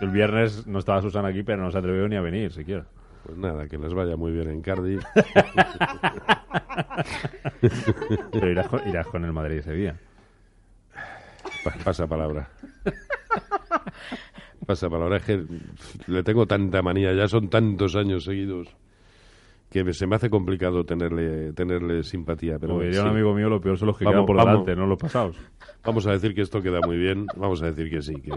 El 0.00 0.10
viernes 0.10 0.66
no 0.66 0.78
estaba 0.78 1.02
Susana 1.02 1.28
aquí, 1.28 1.42
pero 1.42 1.62
no 1.62 1.70
se 1.70 1.78
atrevió 1.78 2.08
ni 2.08 2.16
a 2.16 2.20
venir 2.20 2.52
siquiera. 2.52 2.84
Pues 3.24 3.36
nada, 3.36 3.66
que 3.68 3.76
les 3.76 3.92
vaya 3.92 4.16
muy 4.16 4.32
bien 4.32 4.48
en 4.48 4.62
Cardiff. 4.62 5.02
Pero 8.32 8.50
irás 8.50 8.68
con, 8.68 8.80
irás 8.88 9.06
con 9.08 9.24
el 9.24 9.32
Madrid 9.32 9.58
ese 9.58 9.72
día. 9.74 9.96
Pa- 11.64 11.74
Pasa 11.84 12.06
palabra. 12.06 12.48
Pasa 14.66 14.88
palabra. 14.88 15.18
Es 15.18 15.24
que 15.24 15.44
le 16.06 16.22
tengo 16.22 16.46
tanta 16.46 16.80
manía, 16.82 17.12
ya 17.12 17.28
son 17.28 17.48
tantos 17.50 17.94
años 17.96 18.24
seguidos 18.24 18.74
que 19.70 19.92
se 19.92 20.06
me 20.06 20.16
hace 20.16 20.30
complicado 20.30 20.84
tenerle 20.84 21.52
tenerle 21.52 22.02
simpatía. 22.02 22.58
Pero 22.58 22.72
Como 22.72 22.82
diría 22.82 23.00
sí. 23.00 23.04
un 23.06 23.12
amigo 23.12 23.34
mío, 23.34 23.48
lo 23.48 23.60
peor 23.60 23.78
son 23.78 23.88
los 23.88 23.98
que 23.98 24.04
Vamos, 24.04 24.16
quedan 24.16 24.26
por 24.26 24.36
vamos. 24.36 24.52
delante, 24.52 24.76
no 24.76 24.86
los 24.86 24.98
pasados. 24.98 25.36
Vamos 25.84 26.06
a 26.06 26.12
decir 26.12 26.34
que 26.34 26.40
esto 26.42 26.60
queda 26.62 26.80
muy 26.84 26.96
bien. 26.96 27.26
Vamos 27.36 27.62
a 27.62 27.66
decir 27.66 27.90
que 27.90 28.02
sí, 28.02 28.14
que, 28.14 28.30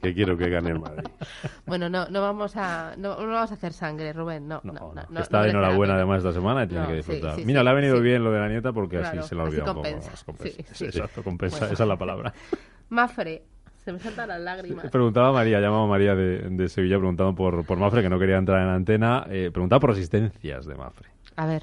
que 0.00 0.14
quiero 0.14 0.36
que 0.36 0.48
gane 0.48 0.70
el 0.70 0.78
Madrid. 0.80 1.04
bueno, 1.66 1.88
no, 1.88 2.08
no 2.08 2.20
vamos 2.22 2.56
a, 2.56 2.94
no, 2.96 3.20
no 3.20 3.32
vamos 3.32 3.50
a 3.50 3.54
hacer 3.54 3.72
sangre, 3.72 4.12
Rubén. 4.12 4.46
No, 4.48 4.60
no, 4.64 4.72
no. 4.72 4.92
no, 5.10 5.20
Está 5.20 5.38
de 5.42 5.46
la 5.46 5.50
enhorabuena 5.52 5.94
además 5.94 6.18
esta 6.18 6.32
semana 6.32 6.64
y 6.64 6.68
tiene 6.68 6.84
que 6.86 6.90
sí, 6.92 6.96
disfrutar. 6.96 7.34
sí, 7.36 7.44
Mira, 7.44 7.60
sí, 7.60 7.64
le 7.64 7.70
ha 7.70 7.74
venido 7.74 7.96
sí. 7.96 8.02
bien 8.02 8.24
lo 8.24 8.30
de 8.32 8.38
la 8.40 8.48
nieta 8.48 8.72
porque 8.72 8.98
Claro, 8.98 9.20
así 9.20 9.28
se 9.28 9.34
olvidado 9.34 9.74
compensa. 9.74 10.10
un 10.10 10.16
poco. 10.16 10.24
compensa. 10.38 10.62
Sí, 10.74 10.74
sí. 10.74 10.84
Exacto, 10.86 11.22
compensa. 11.22 11.58
Bueno. 11.58 11.72
Esa 11.74 11.82
es 11.82 11.88
la 11.88 11.96
palabra. 11.96 12.32
Mafre, 12.90 13.42
se 13.76 13.92
me 13.92 13.98
saltan 13.98 14.28
las 14.28 14.40
lágrimas. 14.40 14.90
Preguntaba 14.90 15.28
a 15.28 15.32
María, 15.32 15.60
llamaba 15.60 15.84
a 15.84 15.88
María 15.88 16.14
de, 16.14 16.38
de 16.50 16.68
Sevilla 16.68 16.96
preguntando 16.98 17.34
por, 17.34 17.64
por 17.66 17.78
Mafre, 17.78 18.02
que 18.02 18.08
no 18.08 18.18
quería 18.18 18.36
entrar 18.36 18.62
en 18.62 18.68
antena. 18.68 19.26
Eh, 19.28 19.50
preguntaba 19.52 19.80
por 19.80 19.90
resistencias 19.90 20.66
de 20.66 20.74
Mafre. 20.74 21.08
A 21.36 21.46
ver. 21.46 21.62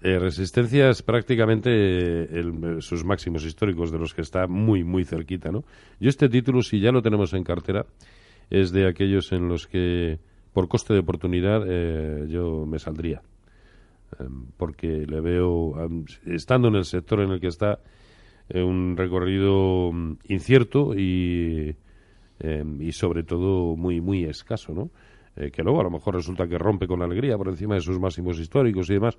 Eh, 0.00 0.18
resistencias 0.20 1.02
prácticamente 1.02 1.70
eh, 1.72 2.28
el- 2.32 2.80
sus 2.82 3.04
máximos 3.04 3.44
históricos 3.44 3.90
de 3.90 3.98
los 3.98 4.14
que 4.14 4.22
está 4.22 4.46
muy 4.46 4.84
muy 4.84 5.04
cerquita, 5.04 5.50
¿no? 5.50 5.64
Yo 5.98 6.08
este 6.08 6.28
título 6.28 6.62
si 6.62 6.78
ya 6.78 6.92
lo 6.92 7.02
tenemos 7.02 7.32
en 7.34 7.42
cartera 7.42 7.84
es 8.48 8.70
de 8.70 8.86
aquellos 8.86 9.32
en 9.32 9.48
los 9.48 9.66
que 9.66 10.20
por 10.52 10.68
coste 10.68 10.94
de 10.94 11.00
oportunidad 11.00 11.64
eh, 11.66 12.26
yo 12.28 12.64
me 12.66 12.78
saldría 12.78 13.22
Em, 14.18 14.46
porque 14.56 15.04
le 15.06 15.20
veo 15.20 15.74
estando 16.24 16.68
en 16.68 16.76
el 16.76 16.84
sector 16.86 17.20
en 17.20 17.30
el 17.30 17.40
que 17.40 17.48
está 17.48 17.78
eh, 18.48 18.62
un 18.62 18.96
recorrido 18.96 19.92
mm, 19.92 20.12
incierto 20.28 20.94
y 20.96 21.76
em, 22.40 22.80
y 22.80 22.92
sobre 22.92 23.22
todo 23.24 23.76
muy 23.76 24.00
muy 24.00 24.24
escaso, 24.24 24.72
¿no? 24.72 24.90
Eh, 25.36 25.50
que 25.50 25.62
luego 25.62 25.80
a 25.80 25.84
lo 25.84 25.90
mejor 25.90 26.14
resulta 26.14 26.48
que 26.48 26.56
rompe 26.58 26.86
con 26.86 27.02
alegría 27.02 27.36
por 27.36 27.48
encima 27.48 27.74
de 27.74 27.80
sus 27.82 27.98
máximos 28.00 28.38
históricos 28.40 28.88
y 28.90 28.94
demás. 28.94 29.18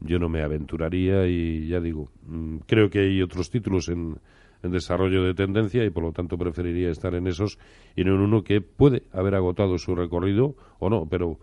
Yo 0.00 0.18
no 0.18 0.28
me 0.28 0.42
aventuraría 0.42 1.26
y 1.26 1.68
ya 1.68 1.80
digo, 1.80 2.08
mm, 2.26 2.58
creo 2.66 2.90
que 2.90 3.00
hay 3.00 3.22
otros 3.22 3.50
títulos 3.50 3.88
en, 3.88 4.18
en 4.62 4.70
desarrollo 4.70 5.24
de 5.24 5.34
tendencia 5.34 5.84
y 5.84 5.90
por 5.90 6.02
lo 6.04 6.12
tanto 6.12 6.36
preferiría 6.36 6.90
estar 6.90 7.14
en 7.14 7.26
esos 7.26 7.58
y 7.94 8.04
no 8.04 8.14
en 8.14 8.20
uno 8.20 8.44
que 8.44 8.60
puede 8.60 9.04
haber 9.12 9.34
agotado 9.34 9.78
su 9.78 9.94
recorrido 9.94 10.54
o 10.78 10.90
no, 10.90 11.06
pero 11.08 11.38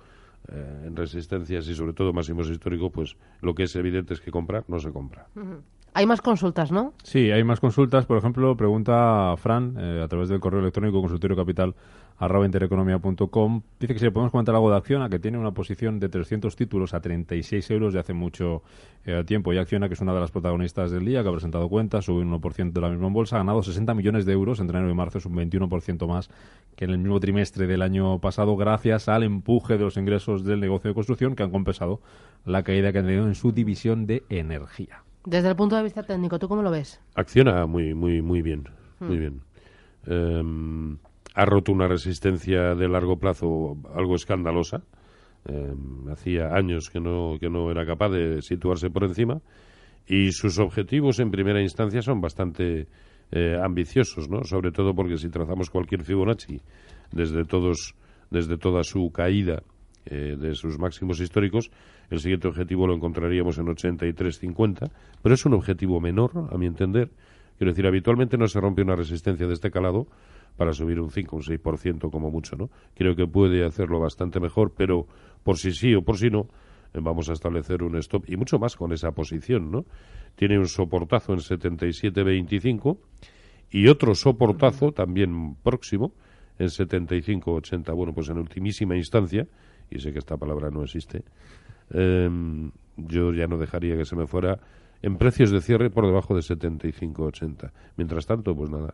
eh, 0.50 0.84
en 0.88 0.96
resistencias 0.96 1.68
y 1.68 1.76
sobre 1.76 1.94
todo 1.94 2.12
máximos 2.12 2.50
históricos, 2.50 2.92
pues 2.94 3.18
lo 3.42 3.56
que 3.56 3.64
es 3.64 3.76
evidente 3.76 4.14
es 4.14 4.20
que 4.20 4.30
comprar 4.30 4.66
no 4.68 4.80
se 4.80 4.92
compra. 4.92 5.28
Hay 5.94 6.06
más 6.06 6.22
consultas, 6.22 6.72
¿no? 6.72 6.94
Sí, 7.04 7.32
hay 7.32 7.44
más 7.44 7.60
consultas. 7.60 8.06
Por 8.06 8.18
ejemplo, 8.18 8.58
pregunta 8.58 9.36
Fran 9.38 9.76
eh, 9.78 10.02
a 10.04 10.08
través 10.08 10.28
del 10.28 10.40
correo 10.40 10.60
electrónico 10.60 11.00
consultorio 11.00 11.38
capital 11.38 11.76
arroba 12.18 12.46
intereconomía.com. 12.46 13.62
Dice 13.80 13.94
que 13.94 14.00
si 14.00 14.06
le 14.06 14.12
podemos 14.12 14.32
comentar 14.32 14.56
algo 14.56 14.70
de 14.70 14.78
Acciona, 14.78 15.10
que 15.10 15.20
tiene 15.20 15.38
una 15.38 15.52
posición 15.52 16.00
de 16.00 16.10
300 16.10 16.56
títulos 16.56 16.94
a 16.94 17.02
36 17.02 17.70
euros 17.72 17.94
de 17.94 18.00
hace 18.00 18.14
mucho 18.14 18.64
eh, 19.06 19.24
tiempo. 19.26 19.54
Y 19.54 19.58
Acciona, 19.58 19.88
que 19.88 19.96
es 19.96 20.02
una 20.02 20.14
de 20.14 20.20
las 20.20 20.32
protagonistas 20.32 20.92
del 20.92 21.06
día, 21.06 21.24
que 21.24 21.30
ha 21.30 21.32
presentado 21.32 21.68
cuentas, 21.70 22.06
sube 22.06 22.22
un 22.22 22.32
1% 22.32 22.72
de 22.72 22.82
la 22.82 22.90
misma 22.90 23.08
en 23.08 23.14
bolsa, 23.14 23.36
ha 23.36 23.40
ganado 23.40 23.64
60 23.64 23.94
millones 23.94 24.26
de 24.26 24.34
euros 24.34 24.60
entre 24.60 24.78
enero 24.78 24.92
y 24.92 24.96
marzo, 24.96 25.18
es 25.18 25.26
un 25.26 25.36
21% 25.36 26.08
más 26.08 26.30
que 26.76 26.86
en 26.86 26.92
el 26.92 26.98
mismo 26.98 27.20
trimestre 27.20 27.68
del 27.68 27.82
año 27.82 28.20
pasado, 28.20 28.56
gracias 28.56 29.10
al 29.10 29.24
empuje 29.24 29.78
de 29.78 29.84
los 29.84 29.98
ingresos 29.98 30.44
del 30.44 30.60
negocio 30.60 30.90
de 30.90 30.96
construcción 30.96 31.36
que 31.36 31.44
han 31.44 31.52
compensado 31.52 32.00
la 32.46 32.64
caída 32.64 32.92
que 32.92 33.00
han 33.00 33.06
tenido 33.06 33.28
en 33.28 33.36
su 33.36 33.52
división 33.52 34.06
de 34.06 34.24
energía. 34.30 35.04
Desde 35.26 35.50
el 35.50 35.56
punto 35.56 35.76
de 35.76 35.84
vista 35.84 36.04
técnico, 36.04 36.38
¿tú 36.38 36.50
cómo 36.50 36.62
lo 36.64 36.72
ves? 36.72 37.00
Acciona 37.16 37.66
muy, 37.66 37.94
muy, 37.94 38.22
muy 38.22 38.42
bien, 38.42 38.68
muy 39.00 39.18
bien. 39.18 39.42
Em, 40.06 40.98
ha 41.34 41.46
roto 41.46 41.72
una 41.72 41.88
resistencia 41.88 42.76
de 42.76 42.88
largo 42.88 43.18
plazo 43.18 43.78
algo 43.96 44.16
escandalosa. 44.16 44.84
Em, 45.46 46.08
hacía 46.10 46.56
años 46.56 46.90
que 46.90 47.00
no, 47.00 47.38
que 47.40 47.50
no 47.50 47.70
era 47.70 47.86
capaz 47.86 48.10
de 48.10 48.42
situarse 48.42 48.90
por 48.90 49.04
encima 49.04 49.42
y 50.08 50.32
sus 50.32 50.60
objetivos 50.60 51.20
en 51.20 51.32
primera 51.32 51.62
instancia 51.62 52.02
son 52.02 52.22
bastante 52.22 52.88
eh, 53.32 53.58
ambiciosos, 53.62 54.30
¿no? 54.30 54.44
Sobre 54.44 54.72
todo 54.72 54.94
porque 54.94 55.18
si 55.18 55.30
trazamos 55.30 55.70
cualquier 55.70 56.04
Fibonacci 56.04 56.62
desde 57.12 57.46
todos, 57.46 57.96
desde 58.30 58.58
toda 58.58 58.84
su 58.84 59.12
caída 59.12 59.64
eh, 60.06 60.36
de 60.38 60.56
sus 60.56 60.78
máximos 60.78 61.20
históricos, 61.20 61.72
el 62.10 62.20
siguiente 62.20 62.48
objetivo 62.48 62.86
lo 62.86 62.96
encontraríamos 62.96 63.58
en 63.58 63.66
83.50, 63.66 64.92
pero 65.22 65.36
es 65.36 65.46
un 65.46 65.54
objetivo 65.54 66.00
menor, 66.00 66.50
a 66.52 66.58
mi 66.58 66.68
entender. 66.68 67.10
Quiero 67.58 67.72
decir, 67.72 67.88
habitualmente 67.88 68.38
no 68.38 68.48
se 68.48 68.60
rompe 68.60 68.82
una 68.82 68.96
resistencia 68.96 69.48
de 69.48 69.54
este 69.54 69.72
calado 69.72 70.08
para 70.58 70.74
subir 70.74 71.00
un 71.00 71.10
5 71.10 71.36
o 71.36 71.40
un 71.40 71.44
6% 71.44 72.12
como 72.12 72.30
mucho, 72.30 72.56
¿no? 72.56 72.70
Creo 72.96 73.16
que 73.16 73.28
puede 73.28 73.66
hacerlo 73.66 74.00
bastante 74.00 74.40
mejor, 74.40 74.74
pero 74.76 75.08
por 75.44 75.58
si 75.58 75.72
sí 75.72 75.96
o 75.96 76.04
por 76.04 76.18
si 76.18 76.30
no, 76.30 76.48
eh, 76.94 77.00
vamos 77.02 77.30
a 77.30 77.34
establecer 77.34 77.84
un 77.84 77.98
stop 77.98 78.26
y 78.28 78.38
mucho 78.38 78.60
más 78.60 78.76
con 78.76 78.92
esa 78.94 79.12
posición, 79.12 79.72
¿no? 79.72 79.86
Tiene 80.36 80.58
un 80.58 80.68
soportazo 80.68 81.34
en 81.34 81.40
77.25 81.40 82.98
y 83.72 83.88
otro 83.88 84.16
soportazo 84.16 84.92
también 84.92 85.56
próximo 85.56 86.14
en 86.60 86.68
75.80. 86.68 87.96
Bueno, 87.96 88.14
pues 88.14 88.30
en 88.30 88.38
ultimísima 88.38 88.96
instancia, 88.96 89.48
y 89.90 90.00
sé 90.00 90.12
que 90.12 90.20
esta 90.20 90.38
palabra 90.38 90.70
no 90.70 90.84
existe, 90.84 91.24
em, 91.90 92.72
yo 92.98 93.34
ya 93.34 93.48
no 93.48 93.58
dejaría 93.58 93.98
que 93.98 94.06
se 94.06 94.16
me 94.16 94.28
fuera 94.28 94.60
en 95.02 95.18
precios 95.18 95.52
de 95.52 95.62
cierre 95.62 95.90
por 95.90 96.06
debajo 96.06 96.36
de 96.36 96.42
75.80. 96.42 97.72
Mientras 97.98 98.26
tanto, 98.26 98.56
pues 98.56 98.70
nada, 98.70 98.94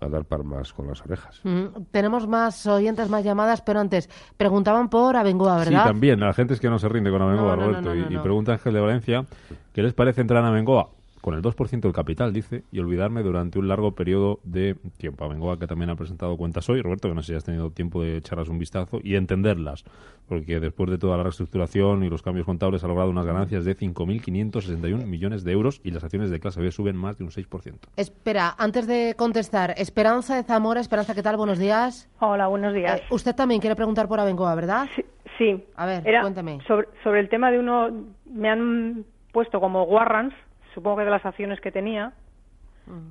a 0.00 0.08
dar 0.08 0.24
palmas 0.24 0.72
con 0.72 0.86
las 0.88 1.00
orejas. 1.02 1.40
Mm, 1.44 1.66
tenemos 1.90 2.26
más 2.26 2.66
oyentes, 2.66 3.08
más 3.10 3.24
llamadas, 3.24 3.62
pero 3.62 3.80
antes 3.80 4.08
preguntaban 4.36 4.88
por 4.88 5.16
Abengoa, 5.16 5.56
¿verdad? 5.56 5.82
Sí, 5.82 5.88
también. 5.88 6.20
La 6.20 6.32
gente 6.32 6.54
es 6.54 6.60
que 6.60 6.68
no 6.70 6.78
se 6.78 6.88
rinde 6.88 7.10
con 7.10 7.20
Abengoa, 7.22 7.56
No, 7.56 7.62
no, 7.62 7.66
Roberto. 7.68 7.88
no, 7.88 7.94
y, 7.94 8.12
y 8.12 8.16
no. 8.16 8.22
pregunta 8.22 8.52
Ángel 8.52 8.74
de 8.74 8.80
Valencia, 8.80 9.24
¿qué 9.72 9.82
les 9.82 9.94
parece 9.94 10.20
entrar 10.20 10.40
en 10.42 10.50
Abengoa? 10.50 10.90
Con 11.20 11.34
el 11.34 11.42
2% 11.42 11.80
del 11.80 11.92
capital, 11.92 12.32
dice, 12.32 12.62
y 12.70 12.78
olvidarme 12.78 13.22
durante 13.22 13.58
un 13.58 13.68
largo 13.68 13.92
periodo 13.92 14.40
de 14.44 14.76
tiempo. 14.98 15.24
Abengoa, 15.24 15.58
que 15.58 15.66
también 15.66 15.90
ha 15.90 15.96
presentado 15.96 16.36
cuentas 16.36 16.68
hoy, 16.68 16.80
Roberto, 16.80 17.08
que 17.08 17.14
no 17.14 17.22
sé 17.22 17.32
si 17.32 17.36
has 17.36 17.44
tenido 17.44 17.70
tiempo 17.70 18.02
de 18.02 18.18
echarlas 18.18 18.48
un 18.48 18.58
vistazo 18.58 19.00
y 19.02 19.16
entenderlas, 19.16 19.84
porque 20.28 20.60
después 20.60 20.90
de 20.90 20.98
toda 20.98 21.16
la 21.16 21.24
reestructuración 21.24 22.04
y 22.04 22.08
los 22.10 22.22
cambios 22.22 22.46
contables 22.46 22.84
ha 22.84 22.88
logrado 22.88 23.10
unas 23.10 23.26
ganancias 23.26 23.64
de 23.64 23.76
5.561 23.76 25.06
millones 25.06 25.44
de 25.44 25.52
euros 25.52 25.80
y 25.84 25.90
las 25.90 26.04
acciones 26.04 26.30
de 26.30 26.40
clase 26.40 26.60
B 26.60 26.70
suben 26.70 26.96
más 26.96 27.18
de 27.18 27.24
un 27.24 27.30
6%. 27.30 27.74
Espera, 27.96 28.54
antes 28.58 28.86
de 28.86 29.14
contestar, 29.16 29.74
Esperanza 29.76 30.36
de 30.36 30.44
Zamora. 30.44 30.80
Esperanza, 30.80 31.14
¿qué 31.14 31.22
tal? 31.22 31.36
Buenos 31.36 31.58
días. 31.58 32.08
Hola, 32.20 32.46
buenos 32.46 32.74
días. 32.74 33.00
Eh, 33.00 33.04
usted 33.10 33.34
también 33.34 33.60
quiere 33.60 33.76
preguntar 33.76 34.08
por 34.08 34.20
Abengoa, 34.20 34.54
¿verdad? 34.54 34.88
Sí, 34.94 35.04
sí. 35.36 35.64
A 35.76 35.86
ver, 35.86 36.06
Era 36.06 36.22
cuéntame. 36.22 36.58
Sobre, 36.66 36.88
sobre 37.02 37.20
el 37.20 37.28
tema 37.28 37.50
de 37.50 37.58
uno, 37.58 37.90
me 38.26 38.48
han 38.50 39.04
puesto 39.32 39.60
como 39.60 39.84
warrants, 39.84 40.34
supongo 40.74 40.98
que 40.98 41.04
de 41.04 41.10
las 41.10 41.24
acciones 41.24 41.60
que 41.60 41.72
tenía, 41.72 42.12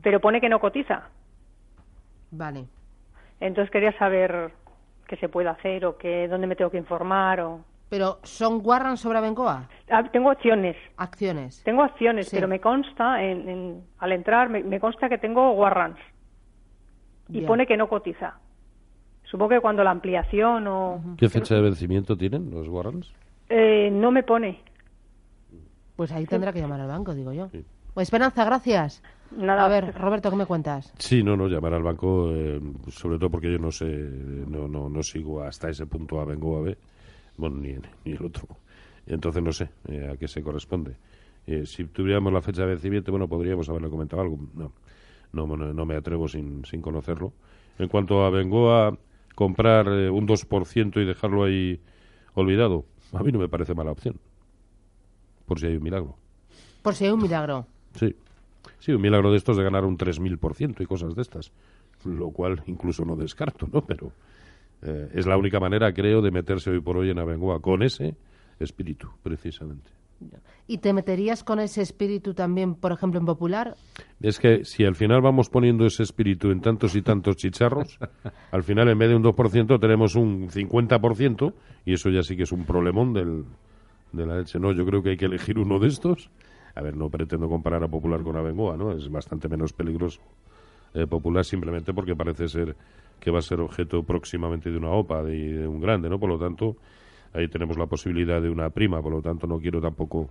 pero 0.01 0.19
pone 0.19 0.41
que 0.41 0.49
no 0.49 0.59
cotiza. 0.59 1.09
Vale. 2.31 2.65
Entonces 3.39 3.71
quería 3.71 3.97
saber 3.97 4.51
qué 5.07 5.15
se 5.17 5.29
puede 5.29 5.49
hacer 5.49 5.85
o 5.85 5.97
qué, 5.97 6.27
dónde 6.27 6.47
me 6.47 6.55
tengo 6.55 6.71
que 6.71 6.77
informar 6.77 7.39
o... 7.41 7.61
Pero, 7.89 8.19
¿son 8.23 8.59
warrants 8.63 8.99
sobre 8.99 9.19
Abengoa? 9.19 9.69
Ah, 9.89 10.03
tengo 10.11 10.29
acciones. 10.29 10.75
Acciones. 10.97 11.63
Tengo 11.63 11.83
acciones, 11.83 12.27
Sí. 12.27 12.35
pero 12.35 12.47
me 12.49 12.59
consta, 12.59 13.23
en, 13.23 13.47
en- 13.47 13.83
al 13.99 14.11
entrar, 14.11 14.49
me, 14.49 14.61
me 14.61 14.79
consta 14.81 15.07
que 15.07 15.17
tengo 15.17 15.51
warrants. 15.51 16.01
Y 17.29 17.41
pone 17.41 17.65
que 17.65 17.77
no 17.77 17.87
cotiza. 17.87 18.39
Supongo 19.23 19.49
que 19.49 19.59
cuando 19.61 19.83
la 19.85 19.91
ampliación 19.91 20.67
o... 20.67 21.01
¿Qué 21.17 21.29
fecha 21.29 21.55
de 21.55 21.61
vencimiento 21.61 22.17
tienen 22.17 22.51
los 22.51 22.67
warrants? 22.67 23.13
Eh, 23.49 23.89
no 23.91 24.11
me 24.11 24.23
pone. 24.23 24.59
Pues 25.97 26.11
ahí 26.13 26.25
tendrá 26.25 26.53
que 26.53 26.61
llamar 26.61 26.79
al 26.79 26.87
banco, 26.87 27.13
digo 27.13 27.33
yo. 27.33 27.49
Pues 27.93 28.07
Esperanza, 28.07 28.45
gracias. 28.45 29.03
Nada. 29.35 29.65
A 29.65 29.67
ver, 29.67 29.93
Roberto, 29.95 30.29
¿qué 30.29 30.37
me 30.37 30.45
cuentas? 30.45 30.93
Sí, 30.99 31.23
no, 31.23 31.35
no, 31.35 31.47
llamar 31.47 31.73
al 31.73 31.83
banco, 31.83 32.31
eh, 32.31 32.61
sobre 32.89 33.17
todo 33.17 33.29
porque 33.31 33.51
yo 33.51 33.59
no 33.59 33.71
sé, 33.71 33.85
no, 33.85 34.67
no, 34.69 34.87
no 34.87 35.03
sigo 35.03 35.41
hasta 35.41 35.69
ese 35.69 35.85
punto 35.87 36.21
a 36.21 36.25
Bengoa 36.25 36.61
B, 36.61 36.77
bueno, 37.35 37.57
ni, 37.57 37.75
ni 38.05 38.13
el 38.13 38.23
otro. 38.23 38.47
Entonces 39.07 39.41
no 39.41 39.51
sé 39.51 39.69
eh, 39.87 40.09
a 40.13 40.17
qué 40.17 40.27
se 40.27 40.43
corresponde. 40.43 40.95
Eh, 41.47 41.65
si 41.65 41.85
tuviéramos 41.85 42.31
la 42.31 42.41
fecha 42.41 42.61
de 42.61 42.67
vencimiento, 42.67 43.11
bueno, 43.11 43.27
podríamos 43.27 43.67
haberle 43.69 43.89
comentado 43.89 44.21
algo. 44.21 44.37
No, 44.53 44.71
no, 45.31 45.47
no, 45.47 45.73
no 45.73 45.85
me 45.85 45.95
atrevo 45.95 46.27
sin, 46.27 46.63
sin 46.65 46.81
conocerlo. 46.81 47.33
En 47.79 47.87
cuanto 47.87 48.25
a 48.25 48.29
Bengoa, 48.29 48.97
comprar 49.33 49.87
eh, 49.87 50.09
un 50.09 50.27
2% 50.27 51.01
y 51.01 51.05
dejarlo 51.05 51.43
ahí 51.43 51.79
olvidado, 52.33 52.85
a 53.13 53.23
mí 53.23 53.31
no 53.31 53.39
me 53.39 53.47
parece 53.47 53.73
mala 53.73 53.91
opción. 53.91 54.19
Por 55.47 55.59
si 55.59 55.67
hay 55.67 55.77
un 55.77 55.83
milagro. 55.83 56.15
Por 56.83 56.93
si 56.93 57.05
hay 57.05 57.11
un 57.11 57.21
milagro. 57.21 57.65
Sí. 57.95 58.15
Sí, 58.79 58.91
un 58.91 59.01
milagro 59.01 59.31
de 59.31 59.37
estos 59.37 59.57
de 59.57 59.63
ganar 59.63 59.85
un 59.85 59.97
3.000% 59.97 60.81
y 60.81 60.85
cosas 60.85 61.15
de 61.15 61.21
estas. 61.21 61.51
Lo 62.03 62.29
cual 62.29 62.61
incluso 62.67 63.05
no 63.05 63.15
descarto, 63.15 63.67
¿no? 63.71 63.81
Pero 63.81 64.11
eh, 64.81 65.09
es 65.13 65.25
la 65.25 65.37
única 65.37 65.59
manera, 65.59 65.91
creo, 65.93 66.21
de 66.21 66.31
meterse 66.31 66.69
hoy 66.69 66.81
por 66.81 66.97
hoy 66.97 67.09
en 67.09 67.17
Abengoa 67.17 67.61
con 67.61 67.81
ese 67.81 68.15
espíritu, 68.59 69.09
precisamente. 69.23 69.89
¿Y 70.67 70.79
te 70.79 70.93
meterías 70.93 71.43
con 71.43 71.59
ese 71.59 71.81
espíritu 71.81 72.33
también, 72.33 72.75
por 72.75 72.91
ejemplo, 72.91 73.19
en 73.19 73.25
Popular? 73.25 73.75
Es 74.19 74.39
que 74.39 74.65
si 74.65 74.83
al 74.83 74.95
final 74.95 75.21
vamos 75.21 75.49
poniendo 75.49 75.85
ese 75.85 76.03
espíritu 76.03 76.49
en 76.51 76.59
tantos 76.59 76.95
y 76.95 77.01
tantos 77.01 77.37
chicharros, 77.37 77.99
al 78.51 78.63
final 78.63 78.89
en 78.89 78.97
vez 78.97 79.09
de 79.09 79.15
un 79.15 79.23
2% 79.23 79.79
tenemos 79.79 80.15
un 80.15 80.49
50% 80.49 81.53
y 81.85 81.93
eso 81.93 82.09
ya 82.09 82.23
sí 82.23 82.35
que 82.35 82.43
es 82.43 82.51
un 82.51 82.65
problemón 82.65 83.13
del, 83.13 83.45
de 84.11 84.25
la 84.25 84.37
leche. 84.37 84.59
No, 84.59 84.71
yo 84.71 84.85
creo 84.85 85.01
que 85.01 85.11
hay 85.11 85.17
que 85.17 85.25
elegir 85.25 85.57
uno 85.59 85.79
de 85.79 85.87
estos. 85.87 86.29
A 86.75 86.81
ver, 86.81 86.95
no 86.95 87.09
pretendo 87.09 87.49
comparar 87.49 87.83
a 87.83 87.87
Popular 87.87 88.21
con 88.21 88.37
Abengoa, 88.37 88.77
¿no? 88.77 88.91
Es 88.91 89.09
bastante 89.09 89.49
menos 89.49 89.73
peligroso 89.73 90.21
eh, 90.93 91.07
Popular 91.07 91.43
simplemente 91.43 91.93
porque 91.93 92.15
parece 92.15 92.47
ser 92.47 92.75
que 93.19 93.31
va 93.31 93.39
a 93.39 93.41
ser 93.41 93.59
objeto 93.59 94.03
próximamente 94.03 94.69
de 94.69 94.77
una 94.77 94.91
OPA, 94.91 95.23
de, 95.23 95.59
de 95.59 95.67
un 95.67 95.79
grande, 95.79 96.09
¿no? 96.09 96.19
Por 96.19 96.29
lo 96.29 96.37
tanto, 96.37 96.77
ahí 97.33 97.47
tenemos 97.47 97.77
la 97.77 97.87
posibilidad 97.87 98.41
de 98.41 98.49
una 98.49 98.69
prima, 98.69 99.01
por 99.01 99.11
lo 99.11 99.21
tanto 99.21 99.47
no 99.47 99.57
quiero 99.59 99.81
tampoco 99.81 100.29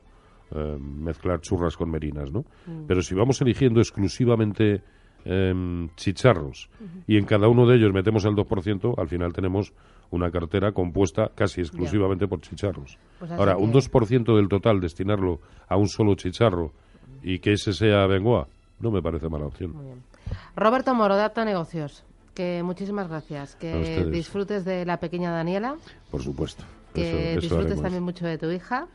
eh, 0.53 0.79
mezclar 0.79 1.41
churras 1.41 1.77
con 1.77 1.91
merinas, 1.91 2.33
¿no? 2.33 2.45
Mm. 2.67 2.87
Pero 2.87 3.03
si 3.03 3.15
vamos 3.17 3.41
eligiendo 3.41 3.81
exclusivamente 3.81 4.83
em, 5.29 5.89
chicharros 5.97 6.69
y 7.09 7.17
en 7.19 7.25
cada 7.25 7.49
uno 7.49 7.67
de 7.67 7.77
ellos 7.77 7.93
metemos 7.93 8.25
el 8.25 8.35
2%, 8.37 8.95
al 8.97 9.09
final 9.09 9.33
tenemos 9.33 9.73
una 10.11 10.31
cartera 10.31 10.71
compuesta 10.71 11.33
casi 11.35 11.61
exclusivamente 11.63 12.29
por 12.29 12.41
chicharros. 12.41 12.97
Pues 13.19 13.33
Ahora, 13.33 13.57
un 13.57 13.73
que- 13.73 13.79
2% 13.79 14.37
del 14.37 14.49
total 14.49 14.81
destinarlo 14.81 15.41
a 15.69 15.77
un 15.77 15.89
solo 15.89 16.15
chicharro 16.15 16.73
y 17.23 17.41
que 17.41 17.55
ese 17.55 17.73
sea 17.73 18.07
Bengoa, 18.07 18.47
no 18.79 18.91
me 18.93 19.03
parece 19.03 19.29
mala 19.29 19.47
opción. 19.47 19.75
Roberto 20.55 20.95
Moro, 20.95 21.17
de 21.17 21.23
Apta 21.25 21.45
Negocios, 21.45 22.05
que 22.35 22.63
muchísimas 22.63 23.09
gracias. 23.09 23.57
Que 23.57 24.05
disfrutes 24.13 24.65
de 24.65 24.85
la 24.87 24.99
pequeña 24.99 25.33
Daniela, 25.33 25.77
Por 26.11 26.23
supuesto. 26.23 26.63
que 26.95 27.33
Eso- 27.33 27.41
disfrutes 27.41 27.83
también 27.83 28.03
mucho 28.05 28.27
de 28.27 28.39
tu 28.39 28.51
hija. 28.51 28.87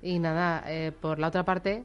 Y 0.00 0.18
nada, 0.20 0.62
eh, 0.66 0.92
por 1.00 1.18
la 1.18 1.28
otra 1.28 1.44
parte, 1.44 1.84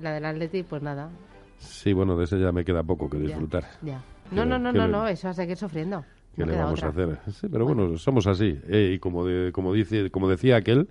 la 0.00 0.12
del 0.12 0.24
Atleti, 0.24 0.62
pues 0.64 0.82
nada. 0.82 1.10
Sí, 1.58 1.92
bueno, 1.92 2.16
de 2.16 2.24
ese 2.24 2.38
ya 2.40 2.52
me 2.52 2.64
queda 2.64 2.82
poco 2.82 3.08
que 3.10 3.18
disfrutar. 3.18 3.64
Ya. 3.82 4.00
¿Qué 4.28 4.36
No, 4.36 4.44
no, 4.44 4.58
no, 4.58 4.72
no, 4.72 4.86
le- 4.86 4.92
no, 4.92 5.06
eso 5.08 5.28
a 5.28 5.32
seguir 5.34 5.56
sufriendo. 5.56 6.04
¿Qué 6.36 6.44
No 6.44 6.52
le 6.52 6.58
vamos 6.58 6.82
otra. 6.82 6.88
a 6.88 6.90
hacer? 6.90 7.18
Sí, 7.32 7.48
pero 7.50 7.64
bueno, 7.66 7.96
somos 7.98 8.26
así. 8.26 8.58
eh, 8.68 8.92
y 8.94 8.98
como, 8.98 9.24
de- 9.26 9.50
como, 9.52 9.72
dice, 9.72 10.10
como 10.10 10.28
decía 10.28 10.56
aquel, 10.56 10.88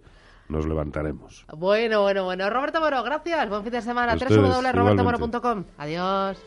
nos 0.49 0.65
levantaremos. 0.67 1.45
Bueno, 1.55 2.01
bueno, 2.01 2.23
bueno. 2.25 2.49
Roberto 2.49 2.79
Moro, 2.81 3.03
gracias. 3.03 3.47
Buen 3.49 3.63
fin 3.63 3.71
de 3.71 3.81
semana. 3.81 4.15
Www.robertomoro.com. 4.15 5.63
Adiós. 5.77 6.37